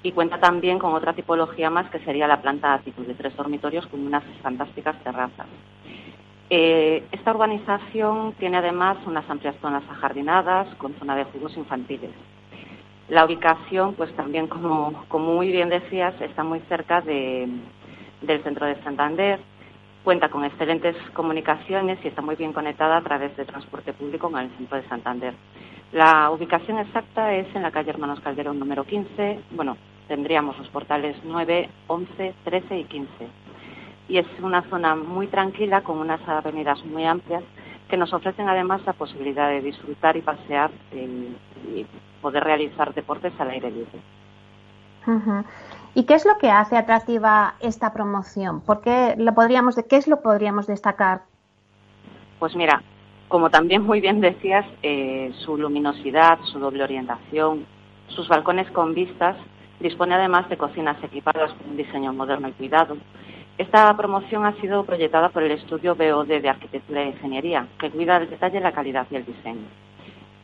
y 0.04 0.12
cuenta 0.12 0.40
también 0.40 0.80
con 0.80 0.94
otra 0.94 1.14
tipología 1.14 1.70
más 1.70 1.90
que 1.90 2.00
sería 2.00 2.28
la 2.28 2.42
planta 2.42 2.74
ático 2.74 3.04
de 3.04 3.14
tres 3.14 3.36
dormitorios 3.38 3.86
con 3.88 4.06
unas 4.06 4.24
fantásticas 4.42 5.02
terrazas. 5.04 5.48
Eh, 6.54 7.06
esta 7.14 7.32
urbanización 7.32 8.34
tiene 8.34 8.58
además 8.58 8.98
unas 9.06 9.28
amplias 9.30 9.56
zonas 9.62 9.84
ajardinadas 9.90 10.68
con 10.76 10.94
zona 10.96 11.16
de 11.16 11.24
juegos 11.24 11.56
infantiles. 11.56 12.10
La 13.08 13.24
ubicación, 13.24 13.94
pues 13.94 14.14
también, 14.18 14.48
como, 14.48 14.92
muy 15.14 15.50
bien 15.50 15.70
decías, 15.70 16.14
está 16.20 16.44
muy 16.44 16.60
cerca 16.68 17.00
del 17.00 18.44
centro 18.44 18.66
de 18.66 18.76
Santander, 18.84 19.40
cuenta 20.04 20.28
con 20.28 20.44
excelentes 20.44 20.98
comunicaciones 21.14 22.00
y 22.04 22.10
está 22.10 22.22
muy 22.22 22.36
bien 22.36 22.52
conectada 22.52 22.98
a 22.98 23.02
través 23.02 23.34
de 23.38 23.46
transporte 23.46 23.94
público 23.94 24.30
con 24.30 24.42
el 24.42 24.50
centro 24.58 24.76
de 24.76 24.90
Santander. 24.90 25.34
La 25.94 26.32
ubicación 26.32 26.80
exacta 26.80 27.34
es 27.34 27.48
en 27.56 27.62
la 27.62 27.72
calle 27.72 27.92
Hermanos 27.92 28.20
Calderón 28.20 28.60
número 28.60 28.84
15. 28.84 29.40
Bueno, 29.52 29.78
tendríamos 30.10 30.58
los 30.58 30.68
portales 30.68 31.16
9, 31.24 31.70
11, 31.88 32.34
13 32.44 32.78
y 32.78 32.84
15 32.84 33.41
y 34.12 34.18
es 34.18 34.28
una 34.42 34.62
zona 34.64 34.94
muy 34.94 35.28
tranquila 35.28 35.82
con 35.82 35.98
unas 35.98 36.20
avenidas 36.28 36.84
muy 36.84 37.06
amplias 37.06 37.44
que 37.90 37.96
nos 37.96 38.12
ofrecen 38.12 38.50
además 38.50 38.82
la 38.86 38.92
posibilidad 38.92 39.48
de 39.48 39.62
disfrutar 39.62 40.18
y 40.18 40.22
pasear 40.22 40.70
y 40.94 41.86
poder 42.22 42.44
realizar 42.44 42.94
deportes 42.94 43.32
al 43.40 43.52
aire 43.52 43.72
libre. 43.72 44.02
¿Y 45.94 46.04
qué 46.04 46.16
es 46.16 46.26
lo 46.26 46.38
que 46.40 46.52
hace 46.52 46.76
atractiva 46.76 47.56
esta 47.62 47.94
promoción? 47.94 48.60
¿Por 48.60 48.82
qué, 48.82 49.16
lo 49.18 49.34
podríamos, 49.34 49.76
¿Qué 49.90 49.96
es 49.96 50.10
lo 50.10 50.18
que 50.18 50.24
podríamos 50.24 50.68
destacar? 50.68 51.22
Pues 52.38 52.54
mira, 52.54 52.84
como 53.30 53.50
también 53.50 53.82
muy 53.84 54.02
bien 54.02 54.20
decías, 54.20 54.66
eh, 54.84 55.32
su 55.46 55.58
luminosidad, 55.58 56.38
su 56.52 56.60
doble 56.60 56.84
orientación, 56.84 57.66
sus 58.08 58.28
balcones 58.28 58.70
con 58.72 58.94
vistas, 58.94 59.38
dispone 59.80 60.16
además 60.16 60.50
de 60.50 60.58
cocinas 60.58 61.02
equipadas 61.02 61.54
con 61.54 61.72
un 61.72 61.78
diseño 61.78 62.12
moderno 62.12 62.50
y 62.50 62.52
cuidado, 62.52 62.98
esta 63.62 63.96
promoción 63.96 64.44
ha 64.46 64.54
sido 64.54 64.84
proyectada 64.84 65.30
por 65.30 65.44
el 65.44 65.52
estudio 65.52 65.96
BOD 65.96 66.42
de 66.42 66.50
Arquitectura 66.50 67.04
e 67.04 67.10
Ingeniería, 67.10 67.68
que 67.80 67.92
cuida 67.92 68.18
el 68.18 68.28
detalle, 68.28 68.60
la 68.60 68.72
calidad 68.72 69.06
y 69.12 69.18
el 69.18 69.26
diseño. 69.26 69.68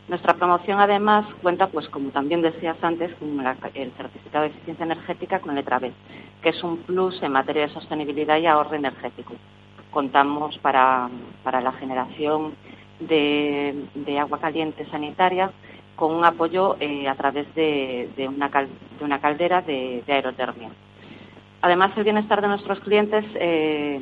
Nuestra 0.06 0.34
promoción 0.34 0.78
además 0.78 1.26
cuenta, 1.42 1.66
pues 1.66 1.88
como 1.88 2.10
también 2.10 2.42
decías 2.42 2.76
antes, 2.80 3.12
con 3.16 3.44
el 3.74 3.90
certificado 3.92 4.44
de 4.44 4.50
eficiencia 4.50 4.84
energética 4.84 5.40
con 5.40 5.56
letra 5.56 5.80
B, 5.80 5.92
que 6.40 6.50
es 6.50 6.62
un 6.62 6.78
plus 6.78 7.20
en 7.22 7.32
materia 7.32 7.66
de 7.66 7.74
sostenibilidad 7.74 8.38
y 8.38 8.46
ahorro 8.46 8.76
energético. 8.76 9.34
Contamos 9.90 10.56
para, 10.58 11.10
la 11.44 11.72
generación 11.72 12.54
de, 13.00 14.18
agua 14.20 14.38
caliente 14.38 14.86
sanitaria 14.90 15.50
con 15.96 16.14
un 16.14 16.24
apoyo 16.24 16.76
eh, 16.78 17.08
a 17.08 17.16
través 17.16 17.52
de, 17.56 18.08
una 18.28 18.48
de, 18.48 19.04
una 19.04 19.20
caldera 19.20 19.60
de, 19.60 20.04
aerotermia. 20.06 20.70
Además, 21.60 21.92
el 21.96 22.04
bienestar 22.04 22.40
de 22.40 22.48
nuestros 22.48 22.78
clientes 22.80 23.24
eh, 23.34 24.00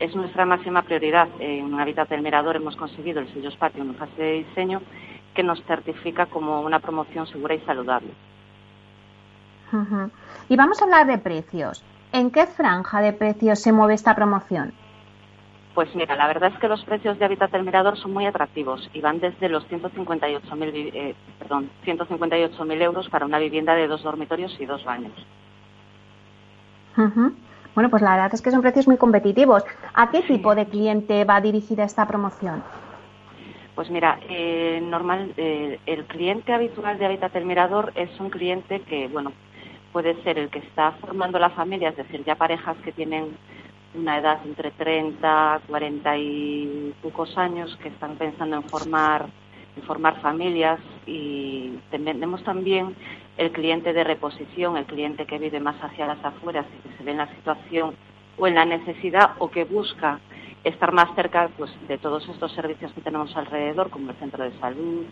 es 0.00 0.14
nuestra 0.14 0.44
máxima 0.44 0.82
prioridad. 0.82 1.28
En 1.38 1.78
Hábitat 1.78 2.08
del 2.08 2.22
Mirador 2.22 2.56
hemos 2.56 2.76
conseguido 2.76 3.20
el 3.20 3.32
sello 3.32 3.50
Spatio 3.50 3.82
en 3.82 3.94
fase 3.94 4.22
de 4.22 4.32
diseño 4.44 4.82
que 5.34 5.42
nos 5.42 5.62
certifica 5.64 6.26
como 6.26 6.62
una 6.62 6.80
promoción 6.80 7.26
segura 7.26 7.54
y 7.54 7.60
saludable. 7.60 8.10
Y 10.48 10.56
vamos 10.56 10.80
a 10.80 10.84
hablar 10.84 11.06
de 11.06 11.18
precios. 11.18 11.84
¿En 12.12 12.30
qué 12.30 12.46
franja 12.46 13.00
de 13.00 13.12
precios 13.12 13.60
se 13.60 13.72
mueve 13.72 13.94
esta 13.94 14.14
promoción? 14.14 14.72
Pues 15.74 15.94
mira, 15.94 16.16
la 16.16 16.26
verdad 16.26 16.50
es 16.52 16.58
que 16.58 16.66
los 16.66 16.82
precios 16.84 17.18
de 17.18 17.24
Hábitat 17.24 17.52
del 17.52 17.62
Mirador 17.62 17.96
son 17.98 18.12
muy 18.12 18.26
atractivos 18.26 18.90
y 18.92 19.00
van 19.00 19.20
desde 19.20 19.48
los 19.48 19.64
158.000 19.68 20.90
eh, 20.92 21.14
perdón, 21.38 21.70
158.000 21.84 22.82
euros 22.82 23.08
para 23.08 23.26
una 23.26 23.38
vivienda 23.38 23.74
de 23.74 23.86
dos 23.86 24.02
dormitorios 24.02 24.56
y 24.58 24.66
dos 24.66 24.84
baños. 24.84 25.12
Bueno, 27.74 27.90
pues 27.90 28.02
la 28.02 28.12
verdad 28.12 28.34
es 28.34 28.42
que 28.42 28.50
son 28.50 28.60
precios 28.60 28.88
muy 28.88 28.96
competitivos. 28.96 29.62
¿A 29.94 30.10
qué 30.10 30.22
tipo 30.22 30.54
de 30.54 30.66
cliente 30.66 31.24
va 31.24 31.40
dirigida 31.40 31.84
esta 31.84 32.06
promoción? 32.06 32.62
Pues 33.76 33.88
mira, 33.90 34.18
eh, 34.28 34.80
normal, 34.82 35.32
eh, 35.36 35.78
el 35.86 36.04
cliente 36.06 36.52
habitual 36.52 36.98
de 36.98 37.06
Hábitat 37.06 37.32
del 37.32 37.44
Mirador 37.44 37.92
es 37.94 38.10
un 38.18 38.30
cliente 38.30 38.80
que, 38.80 39.06
bueno, 39.06 39.32
puede 39.92 40.20
ser 40.24 40.38
el 40.38 40.50
que 40.50 40.58
está 40.58 40.90
formando 41.00 41.38
la 41.38 41.50
familia, 41.50 41.90
es 41.90 41.96
decir, 41.96 42.24
ya 42.24 42.34
parejas 42.34 42.76
que 42.78 42.90
tienen 42.90 43.36
una 43.94 44.18
edad 44.18 44.38
entre 44.44 44.72
30, 44.72 45.60
40 45.68 46.18
y 46.18 46.94
pocos 47.00 47.38
años 47.38 47.78
que 47.80 47.88
están 47.88 48.16
pensando 48.16 48.56
en 48.56 48.64
formar, 48.64 49.26
en 49.76 49.82
formar 49.84 50.20
familias 50.20 50.80
y 51.06 51.78
tenemos 51.92 52.42
también 52.42 52.96
el 53.38 53.52
cliente 53.52 53.92
de 53.92 54.04
reposición, 54.04 54.76
el 54.76 54.84
cliente 54.84 55.24
que 55.24 55.38
vive 55.38 55.60
más 55.60 55.76
hacia 55.82 56.06
las 56.06 56.22
afueras 56.24 56.66
y 56.76 56.88
que 56.88 56.96
se 56.96 57.04
ve 57.04 57.12
en 57.12 57.18
la 57.18 57.34
situación 57.34 57.94
o 58.36 58.46
en 58.46 58.56
la 58.56 58.64
necesidad 58.64 59.30
o 59.38 59.48
que 59.50 59.64
busca 59.64 60.20
estar 60.64 60.92
más 60.92 61.14
cerca 61.14 61.48
pues, 61.56 61.70
de 61.86 61.98
todos 61.98 62.28
estos 62.28 62.52
servicios 62.52 62.92
que 62.92 63.00
tenemos 63.00 63.34
alrededor, 63.36 63.90
como 63.90 64.10
el 64.10 64.16
centro 64.16 64.42
de 64.42 64.58
salud, 64.58 65.04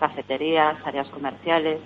cafeterías, 0.00 0.76
áreas 0.84 1.08
comerciales, 1.08 1.78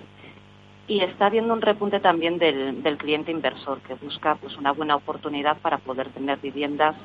y 0.87 1.00
está 1.00 1.26
habiendo 1.26 1.52
un 1.52 1.61
repunte 1.61 2.00
también 2.00 2.38
del, 2.38 2.96
cliente 2.96 3.30
inversor 3.30 3.80
que 3.80 3.94
busca 3.94 4.37
pues 4.37 4.56
una 4.56 4.72
buena 4.72 4.96
oportunidad 4.96 5.58
para 5.58 5.78
poder 5.78 6.08
tener 6.11 6.38
viviendas 6.38 6.96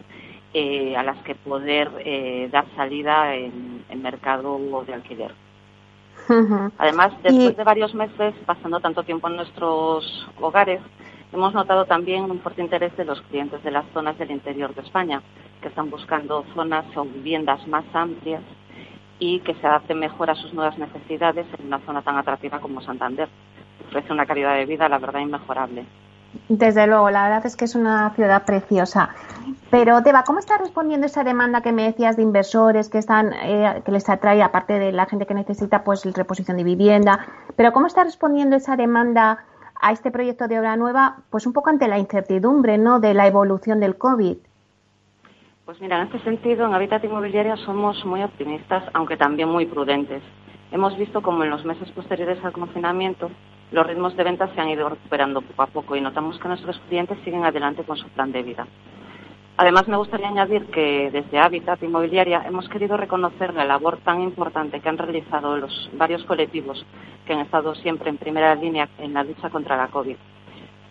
eh, 0.54 0.96
a 0.96 1.04
las 1.04 1.18
que 1.24 1.36
poder 1.36 1.92
eh, 2.06 2.48
dar 2.52 2.66
salida 2.76 3.36
en 3.36 3.84
el 3.90 4.00
mercado 4.00 4.58
de 4.88 4.94
alquiler. 4.94 5.43
Además, 6.78 7.14
después 7.24 7.58
de 7.58 7.64
varios 7.64 7.94
meses 7.94 8.34
pasando 8.46 8.80
tanto 8.80 9.04
tiempo 9.04 9.28
en 9.28 9.36
nuestros 9.36 10.28
hogares, 10.40 10.82
hemos 11.32 11.54
notado 11.54 11.86
también 11.86 12.30
un 12.30 12.40
fuerte 12.40 12.62
interés 12.62 12.96
de 12.98 13.06
los 13.06 13.22
clientes 13.24 13.64
de 13.64 13.72
las 13.72 13.86
zonas 13.94 14.18
del 14.18 14.32
interior 14.32 14.74
de 14.74 14.82
España, 14.82 15.22
que 15.62 15.68
están 15.68 15.90
buscando 15.90 16.46
zonas 16.54 16.86
o 16.96 17.04
viviendas 17.04 17.68
más 17.68 17.86
amplias 17.94 18.44
y 19.20 19.40
que 19.40 19.54
se 19.56 19.68
adapten 19.68 20.00
mejor 20.00 20.30
a 20.30 20.36
sus 20.36 20.54
nuevas 20.54 20.78
necesidades 20.78 21.46
en 21.58 21.68
una 21.68 21.80
zona 21.80 22.02
tan 22.02 22.18
atractiva 22.18 22.60
como 22.60 22.82
Santander 22.82 23.30
ofrece 23.88 24.12
una 24.12 24.26
calidad 24.26 24.56
de 24.56 24.66
vida, 24.66 24.90
la 24.90 24.98
verdad, 24.98 25.20
inmejorable. 25.20 25.86
Desde 26.50 26.88
luego, 26.88 27.10
la 27.10 27.24
verdad 27.24 27.46
es 27.46 27.56
que 27.56 27.66
es 27.66 27.76
una 27.76 28.10
ciudad 28.12 28.44
preciosa. 28.44 29.10
Pero, 29.70 30.02
Deba, 30.02 30.24
¿cómo 30.24 30.40
está 30.40 30.58
respondiendo 30.58 31.08
esa 31.08 31.24
demanda 31.24 31.62
que 31.62 31.72
me 31.72 31.84
decías 31.84 32.16
de 32.16 32.24
inversores 32.24 32.90
que 32.90 33.00
están, 33.00 33.34
eh, 33.34 33.82
que 33.86 33.92
les 33.92 34.08
atrae, 34.08 34.42
aparte 34.42 34.78
de 34.78 34.92
la 34.92 35.06
gente 35.06 35.26
que 35.26 35.34
necesita, 35.34 35.84
pues, 35.84 36.06
reposición 36.06 36.58
de 36.58 36.64
vivienda? 36.64 37.26
Pero, 37.56 37.72
¿cómo 37.72 37.88
está 37.88 38.04
respondiendo 38.04 38.56
esa 38.56 38.76
demanda 38.76 39.46
a 39.82 39.92
este 39.92 40.12
proyecto 40.12 40.48
de 40.48 40.60
obra 40.60 40.76
nueva? 40.78 41.18
Pues 41.30 41.46
un 41.48 41.54
poco 41.54 41.70
ante 41.70 41.88
la 41.88 41.98
incertidumbre, 41.98 42.78
¿no?, 42.78 43.00
de 43.00 43.14
la 43.14 43.28
evolución 43.28 43.80
del 43.80 43.98
COVID. 43.98 44.38
Pues 45.66 45.80
mira, 45.80 46.02
en 46.02 46.08
este 46.08 46.20
sentido, 46.24 46.66
en 46.66 46.74
Habitat 46.74 47.04
Inmobiliaria 47.04 47.56
somos 47.58 48.04
muy 48.06 48.22
optimistas, 48.22 48.84
aunque 48.94 49.18
también 49.18 49.50
muy 49.50 49.66
prudentes. 49.66 50.22
Hemos 50.72 50.98
visto 50.98 51.22
como 51.22 51.44
en 51.44 51.50
los 51.50 51.64
meses 51.64 51.90
posteriores 51.92 52.44
al 52.44 52.52
confinamiento 52.52 53.30
los 53.74 53.88
ritmos 53.88 54.16
de 54.16 54.24
ventas 54.24 54.52
se 54.54 54.62
han 54.62 54.70
ido 54.70 54.88
recuperando 54.88 55.42
poco 55.42 55.64
a 55.64 55.68
poco 55.68 55.96
y 55.96 56.02
notamos 56.02 56.38
que 56.38 56.48
nuestros 56.48 56.80
clientes 56.88 57.18
siguen 57.24 57.44
adelante 57.44 57.84
con 57.84 57.98
su 57.98 58.08
plan 58.10 58.32
de 58.32 58.44
vida. 58.44 58.68
Además, 59.58 59.88
me 59.88 59.98
gustaría 59.98 60.28
añadir 60.28 60.66
que 60.68 61.10
desde 61.12 61.40
Habitat 61.40 61.82
Inmobiliaria 61.82 62.44
hemos 62.46 62.70
querido 62.70 62.98
reconocer 62.98 63.54
la 63.54 63.66
labor 63.66 63.98
tan 63.98 64.22
importante 64.22 64.80
que 64.80 64.90
han 64.90 64.98
realizado 64.98 65.58
los 65.58 65.90
varios 65.94 66.24
colectivos 66.24 66.86
que 67.26 67.34
han 67.34 67.40
estado 67.40 67.74
siempre 67.76 68.10
en 68.10 68.18
primera 68.18 68.54
línea 68.54 68.90
en 69.00 69.14
la 69.14 69.24
lucha 69.24 69.50
contra 69.50 69.76
la 69.76 69.88
COVID. 69.88 70.18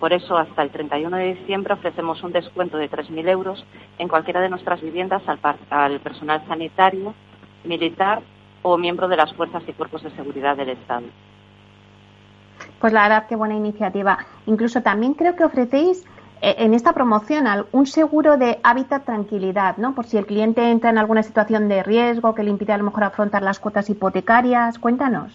Por 0.01 0.13
eso, 0.13 0.37
hasta 0.37 0.63
el 0.63 0.71
31 0.71 1.17
de 1.17 1.35
diciembre 1.35 1.75
ofrecemos 1.75 2.23
un 2.25 2.33
descuento 2.33 2.79
de 2.79 2.91
3.000 2.91 3.29
euros 3.29 3.65
en 3.99 4.09
cualquiera 4.09 4.41
de 4.41 4.49
nuestras 4.49 4.81
viviendas 4.81 5.23
al 5.29 6.01
personal 6.01 6.45
sanitario, 6.49 7.15
militar 7.63 8.23
o 8.63 8.77
miembro 8.77 9.07
de 9.07 9.17
las 9.17 9.33
fuerzas 9.35 9.63
y 9.69 9.73
cuerpos 9.73 10.03
de 10.03 10.11
seguridad 10.11 10.57
del 10.57 10.71
Estado. 10.71 11.07
Pues 12.83 12.93
la 12.93 13.03
verdad, 13.03 13.27
qué 13.29 13.37
buena 13.37 13.55
iniciativa. 13.55 14.19
Incluso 14.45 14.83
también 14.83 15.15
creo 15.15 15.37
que 15.37 15.45
ofrecéis 15.45 16.05
eh, 16.41 16.57
en 16.59 16.75
esta 16.75 16.93
promoción 16.93 17.47
un 17.71 17.87
seguro 17.87 18.37
de 18.37 18.59
hábitat 18.65 19.05
tranquilidad, 19.05 19.77
¿no? 19.77 19.95
Por 19.95 20.05
si 20.07 20.17
el 20.17 20.27
cliente 20.27 20.69
entra 20.69 20.91
en 20.91 20.99
alguna 20.99 21.23
situación 21.23 21.69
de 21.69 21.85
riesgo 21.85 22.35
que 22.35 22.43
le 22.43 22.51
impide 22.51 22.73
a 22.73 22.79
lo 22.79 22.83
mejor 22.83 23.05
afrontar 23.05 23.45
las 23.45 23.61
cuotas 23.61 23.89
hipotecarias. 23.89 24.81
Cuéntanos. 24.81 25.33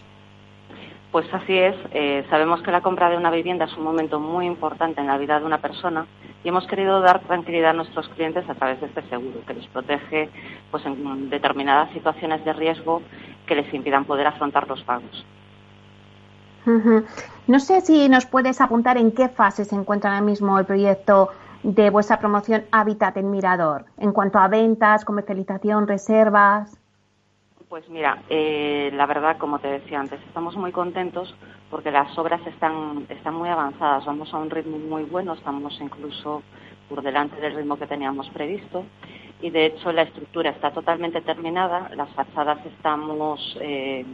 Pues 1.14 1.34
así 1.34 1.58
es. 1.58 1.78
Eh, 1.94 2.26
sabemos 2.30 2.62
que 2.64 2.72
la 2.72 2.82
compra 2.82 3.10
de 3.10 3.16
una 3.16 3.32
vivienda 3.32 3.64
es 3.64 3.78
un 3.78 3.86
momento 3.86 4.20
muy 4.20 4.46
importante 4.46 5.00
en 5.00 5.08
la 5.08 5.18
vida 5.18 5.40
de 5.40 5.46
una 5.46 5.60
persona 5.60 6.06
y 6.44 6.50
hemos 6.50 6.68
querido 6.68 7.00
dar 7.00 7.22
tranquilidad 7.22 7.70
a 7.70 7.74
nuestros 7.74 8.10
clientes 8.10 8.44
a 8.50 8.56
través 8.56 8.82
de 8.82 8.88
este 8.88 9.04
seguro 9.04 9.40
que 9.48 9.54
les 9.54 9.68
protege 9.68 10.30
pues, 10.70 10.86
en 10.86 11.30
determinadas 11.30 11.94
situaciones 11.94 12.44
de 12.44 12.52
riesgo 12.52 13.02
que 13.46 13.56
les 13.56 13.74
impidan 13.74 14.04
poder 14.04 14.28
afrontar 14.28 14.68
los 14.68 14.84
pagos. 14.84 15.26
No 17.48 17.60
sé 17.60 17.82
si 17.82 18.10
nos 18.10 18.26
puedes 18.26 18.60
apuntar 18.60 18.98
en 18.98 19.12
qué 19.12 19.30
fase 19.30 19.64
se 19.64 19.76
encuentra 19.76 20.12
ahora 20.12 20.22
mismo 20.22 20.60
el 20.60 20.66
proyecto 20.66 21.30
de 21.64 21.90
vuestra 21.90 22.20
promoción 22.20 22.66
Hábitat 22.72 23.18
en 23.18 23.32
Mirador, 23.32 23.86
en 23.98 24.12
cuanto 24.12 24.38
a 24.38 24.48
ventas, 24.48 25.06
comercialización, 25.06 25.88
reservas. 25.88 26.78
Pues 27.70 27.90
mira, 27.90 28.22
eh, 28.30 28.92
la 28.94 29.06
verdad, 29.06 29.38
como 29.38 29.60
te 29.60 29.68
decía 29.68 30.00
antes, 30.00 30.22
estamos 30.28 30.56
muy 30.56 30.72
contentos 30.72 31.36
porque 31.70 31.92
las 31.92 32.18
obras 32.18 32.46
están, 32.48 33.06
están 33.10 33.36
muy 33.36 33.50
avanzadas, 33.50 34.06
vamos 34.06 34.34
a 34.34 34.38
un 34.38 34.50
ritmo 34.50 34.78
muy 34.78 35.04
bueno, 35.04 35.34
estamos 35.34 35.78
incluso 35.82 36.44
por 36.88 37.02
delante 37.02 37.36
del 37.42 37.56
ritmo 37.56 37.78
que 37.78 37.88
teníamos 37.88 38.30
previsto 38.30 38.86
y 39.42 39.50
de 39.50 39.68
hecho 39.68 39.92
la 39.92 40.04
estructura 40.04 40.52
está 40.52 40.72
totalmente 40.72 41.22
terminada, 41.22 41.90
las 41.96 42.10
fachadas 42.12 42.66
estamos 42.66 43.58
eh, 43.62 44.06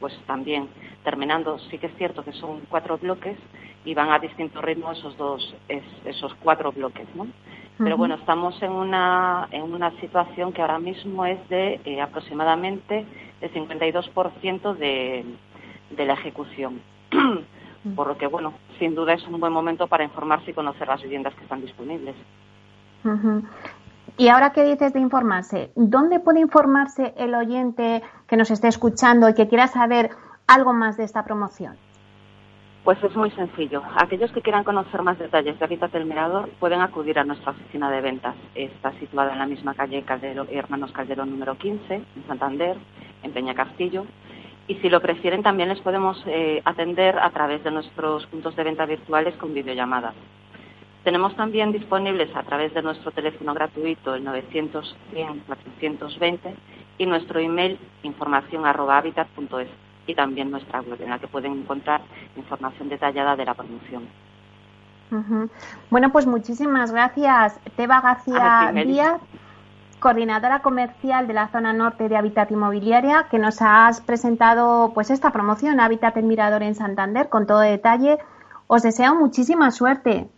pues 0.00 0.16
también 0.26 0.68
terminando. 1.04 1.58
Sí 1.70 1.78
que 1.78 1.86
es 1.86 1.96
cierto 1.96 2.24
que 2.24 2.32
son 2.32 2.60
cuatro 2.68 2.98
bloques 2.98 3.36
y 3.84 3.94
van 3.94 4.10
a 4.10 4.18
distinto 4.18 4.60
ritmo 4.60 4.92
esos 4.92 5.16
dos, 5.16 5.54
esos 6.04 6.34
cuatro 6.42 6.72
bloques, 6.72 7.06
¿no? 7.14 7.26
Pero 7.78 7.96
bueno, 7.96 8.16
estamos 8.16 8.60
en 8.60 8.72
una, 8.72 9.46
en 9.52 9.62
una 9.62 9.92
situación 10.00 10.52
que 10.52 10.60
ahora 10.60 10.80
mismo 10.80 11.24
es 11.24 11.48
de 11.48 11.80
eh, 11.84 12.00
aproximadamente 12.00 13.06
el 13.40 13.52
52% 13.52 14.74
de, 14.74 15.24
de 15.90 16.04
la 16.04 16.14
ejecución. 16.14 16.80
Por 17.94 18.08
lo 18.08 18.18
que, 18.18 18.26
bueno, 18.26 18.54
sin 18.80 18.96
duda 18.96 19.12
es 19.14 19.24
un 19.28 19.38
buen 19.38 19.52
momento 19.52 19.86
para 19.86 20.02
informarse 20.02 20.50
y 20.50 20.54
conocer 20.54 20.88
las 20.88 21.00
viviendas 21.00 21.34
que 21.34 21.42
están 21.42 21.60
disponibles. 21.60 22.16
Y 24.18 24.26
ahora 24.30 24.50
que 24.50 24.64
dices 24.64 24.92
de 24.92 24.98
informarse, 24.98 25.70
¿dónde 25.76 26.18
puede 26.18 26.40
informarse 26.40 27.14
el 27.16 27.36
oyente 27.36 28.02
que 28.26 28.36
nos 28.36 28.50
esté 28.50 28.66
escuchando 28.66 29.28
y 29.28 29.34
que 29.34 29.46
quiera 29.46 29.68
saber 29.68 30.10
algo 30.48 30.72
más 30.72 30.96
de 30.96 31.04
esta 31.04 31.22
promoción? 31.22 31.76
Pues 32.82 32.98
es 33.04 33.14
muy 33.14 33.30
sencillo. 33.30 33.80
Aquellos 33.96 34.32
que 34.32 34.42
quieran 34.42 34.64
conocer 34.64 35.02
más 35.02 35.20
detalles 35.20 35.56
de 35.56 35.64
Habitat 35.64 35.92
del 35.92 36.04
Mirador 36.04 36.48
pueden 36.58 36.80
acudir 36.80 37.16
a 37.20 37.24
nuestra 37.24 37.52
oficina 37.52 37.92
de 37.92 38.00
ventas. 38.00 38.34
Está 38.56 38.90
situada 38.98 39.34
en 39.34 39.38
la 39.38 39.46
misma 39.46 39.74
calle 39.74 40.02
Caldero, 40.02 40.48
Hermanos 40.50 40.90
Calderón 40.90 41.30
número 41.30 41.56
15, 41.56 41.94
en 41.94 42.26
Santander, 42.26 42.76
en 43.22 43.32
Peña 43.32 43.54
Castillo. 43.54 44.04
Y 44.66 44.74
si 44.76 44.88
lo 44.88 45.00
prefieren, 45.00 45.44
también 45.44 45.68
les 45.68 45.80
podemos 45.80 46.20
eh, 46.26 46.60
atender 46.64 47.16
a 47.20 47.30
través 47.30 47.62
de 47.62 47.70
nuestros 47.70 48.26
puntos 48.26 48.56
de 48.56 48.64
venta 48.64 48.84
virtuales 48.84 49.36
con 49.36 49.54
videollamadas. 49.54 50.14
Tenemos 51.08 51.34
también 51.36 51.72
disponibles 51.72 52.28
a 52.36 52.42
través 52.42 52.74
de 52.74 52.82
nuestro 52.82 53.10
teléfono 53.12 53.54
gratuito 53.54 54.14
el 54.14 54.24
900 54.24 54.94
420 55.46 56.54
y 56.98 57.06
nuestro 57.06 57.40
email 57.40 57.78
información 58.02 58.62
y 60.06 60.14
también 60.14 60.50
nuestra 60.50 60.82
web 60.82 61.00
en 61.00 61.08
la 61.08 61.18
que 61.18 61.26
pueden 61.26 61.52
encontrar 61.52 62.02
información 62.36 62.90
detallada 62.90 63.36
de 63.36 63.44
la 63.46 63.54
promoción. 63.54 64.06
Bueno, 65.88 66.12
pues 66.12 66.26
muchísimas 66.26 66.92
gracias, 66.92 67.58
Teba 67.74 68.02
García 68.02 68.70
Díaz, 68.74 69.18
coordinadora 70.00 70.60
comercial 70.60 71.26
de 71.26 71.32
la 71.32 71.48
zona 71.48 71.72
norte 71.72 72.10
de 72.10 72.18
Habitat 72.18 72.50
Inmobiliaria, 72.50 73.28
que 73.30 73.38
nos 73.38 73.62
has 73.62 74.02
presentado 74.02 74.92
pues 74.92 75.08
esta 75.08 75.32
promoción 75.32 75.80
Habitat 75.80 76.18
El 76.18 76.24
Mirador 76.24 76.62
en 76.62 76.74
Santander 76.74 77.30
con 77.30 77.46
todo 77.46 77.60
detalle. 77.60 78.18
Os 78.66 78.82
deseo 78.82 79.14
muchísima 79.14 79.70
suerte. 79.70 80.28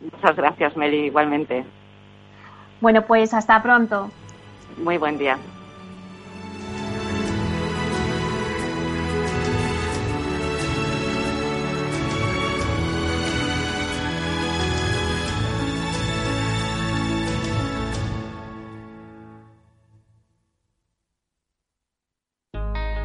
Muchas 0.00 0.36
gracias, 0.36 0.76
Meli, 0.76 1.06
igualmente. 1.06 1.64
Bueno, 2.80 3.02
pues 3.02 3.34
hasta 3.34 3.62
pronto. 3.62 4.10
Muy 4.78 4.96
buen 4.98 5.18
día. 5.18 5.38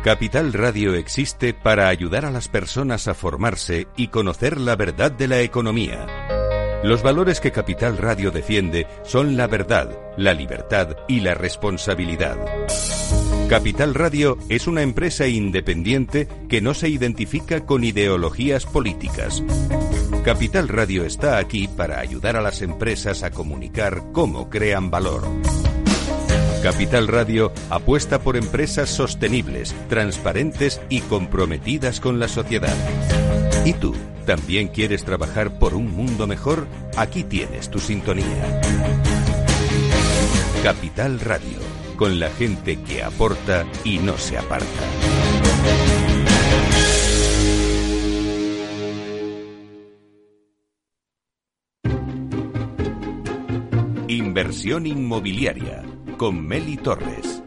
Capital 0.05 0.53
Radio 0.53 0.93
existe 0.93 1.55
para 1.55 1.87
ayudar 1.87 2.25
a 2.25 2.29
las 2.29 2.47
personas 2.47 3.07
a 3.07 3.15
formarse 3.15 3.87
y 3.97 4.09
conocer 4.09 4.59
la 4.59 4.75
verdad 4.75 5.11
de 5.11 5.27
la 5.27 5.41
economía. 5.41 6.34
Los 6.85 7.01
valores 7.01 7.41
que 7.41 7.51
Capital 7.51 7.97
Radio 7.97 8.29
defiende 8.29 8.85
son 9.01 9.35
la 9.35 9.47
verdad, 9.47 9.89
la 10.17 10.35
libertad 10.35 10.95
y 11.07 11.21
la 11.21 11.33
responsabilidad. 11.33 12.37
Capital 13.49 13.95
Radio 13.95 14.37
es 14.49 14.67
una 14.67 14.83
empresa 14.83 15.25
independiente 15.25 16.27
que 16.47 16.61
no 16.61 16.75
se 16.75 16.87
identifica 16.87 17.65
con 17.65 17.83
ideologías 17.83 18.67
políticas. 18.67 19.41
Capital 20.23 20.67
Radio 20.67 21.05
está 21.05 21.39
aquí 21.39 21.67
para 21.67 21.99
ayudar 21.99 22.35
a 22.35 22.41
las 22.41 22.61
empresas 22.61 23.23
a 23.23 23.31
comunicar 23.31 24.03
cómo 24.11 24.51
crean 24.51 24.91
valor. 24.91 25.23
Capital 26.61 27.07
Radio 27.07 27.51
apuesta 27.71 28.19
por 28.19 28.37
empresas 28.37 28.91
sostenibles, 28.91 29.73
transparentes 29.89 30.79
y 30.89 31.01
comprometidas 31.01 31.99
con 31.99 32.19
la 32.19 32.27
sociedad. 32.27 32.75
¿Y 33.65 33.73
tú? 33.73 33.95
¿También 34.27 34.67
quieres 34.67 35.03
trabajar 35.03 35.57
por 35.57 35.73
un 35.73 35.91
mundo 35.91 36.27
mejor? 36.27 36.67
Aquí 36.97 37.23
tienes 37.23 37.69
tu 37.71 37.79
sintonía. 37.79 38.61
Capital 40.61 41.19
Radio, 41.19 41.57
con 41.95 42.19
la 42.19 42.29
gente 42.29 42.79
que 42.83 43.01
aporta 43.01 43.65
y 43.83 43.97
no 43.97 44.19
se 44.19 44.37
aparta. 44.37 44.67
Inversión 54.07 54.85
inmobiliaria 54.85 55.83
con 56.17 56.45
Meli 56.45 56.77
Torres. 56.77 57.41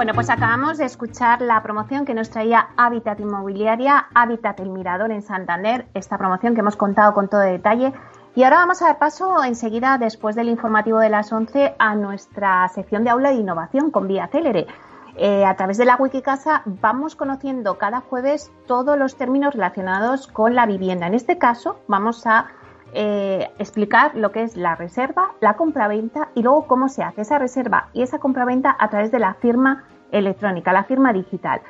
Bueno, 0.00 0.14
pues 0.14 0.30
acabamos 0.30 0.78
de 0.78 0.86
escuchar 0.86 1.42
la 1.42 1.62
promoción 1.62 2.06
que 2.06 2.14
nos 2.14 2.30
traía 2.30 2.70
Hábitat 2.78 3.20
Inmobiliaria, 3.20 4.06
Hábitat 4.14 4.58
El 4.60 4.70
Mirador 4.70 5.10
en 5.10 5.20
Santander, 5.20 5.88
esta 5.92 6.16
promoción 6.16 6.54
que 6.54 6.60
hemos 6.60 6.76
contado 6.76 7.12
con 7.12 7.28
todo 7.28 7.42
detalle. 7.42 7.92
Y 8.34 8.42
ahora 8.42 8.60
vamos 8.60 8.80
a 8.80 8.86
dar 8.86 8.98
paso 8.98 9.44
enseguida, 9.44 9.98
después 9.98 10.36
del 10.36 10.48
informativo 10.48 11.00
de 11.00 11.10
las 11.10 11.30
11, 11.30 11.74
a 11.78 11.94
nuestra 11.96 12.66
sección 12.68 13.04
de 13.04 13.10
aula 13.10 13.28
de 13.28 13.34
innovación 13.36 13.90
con 13.90 14.08
Vía 14.08 14.26
Célere. 14.28 14.68
Eh, 15.16 15.44
a 15.44 15.54
través 15.56 15.76
de 15.76 15.84
la 15.84 15.96
Wikicasa 15.96 16.62
vamos 16.64 17.14
conociendo 17.14 17.76
cada 17.76 18.00
jueves 18.00 18.50
todos 18.66 18.96
los 18.96 19.16
términos 19.16 19.52
relacionados 19.52 20.28
con 20.28 20.54
la 20.54 20.64
vivienda. 20.64 21.08
En 21.08 21.14
este 21.14 21.36
caso, 21.36 21.78
vamos 21.88 22.26
a 22.26 22.46
eh, 22.92 23.48
explicar 23.58 24.14
lo 24.14 24.32
que 24.32 24.42
es 24.42 24.56
la 24.56 24.74
reserva, 24.74 25.32
la 25.40 25.54
compraventa 25.54 26.28
y 26.34 26.42
luego 26.42 26.66
cómo 26.66 26.88
se 26.88 27.02
hace 27.02 27.22
esa 27.22 27.38
reserva 27.38 27.88
y 27.92 28.02
esa 28.02 28.18
compraventa 28.18 28.76
a 28.78 28.88
través 28.90 29.10
de 29.10 29.18
la 29.18 29.34
firma 29.34 29.84
electrónica, 30.12 30.72
la 30.72 30.84
firma 30.84 31.12
digital. 31.12 31.60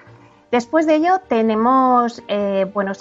Después 0.51 0.87
de 0.87 0.97
ello 0.97 1.21
tenemos, 1.29 2.23
eh, 2.27 2.71
bueno, 2.75 2.93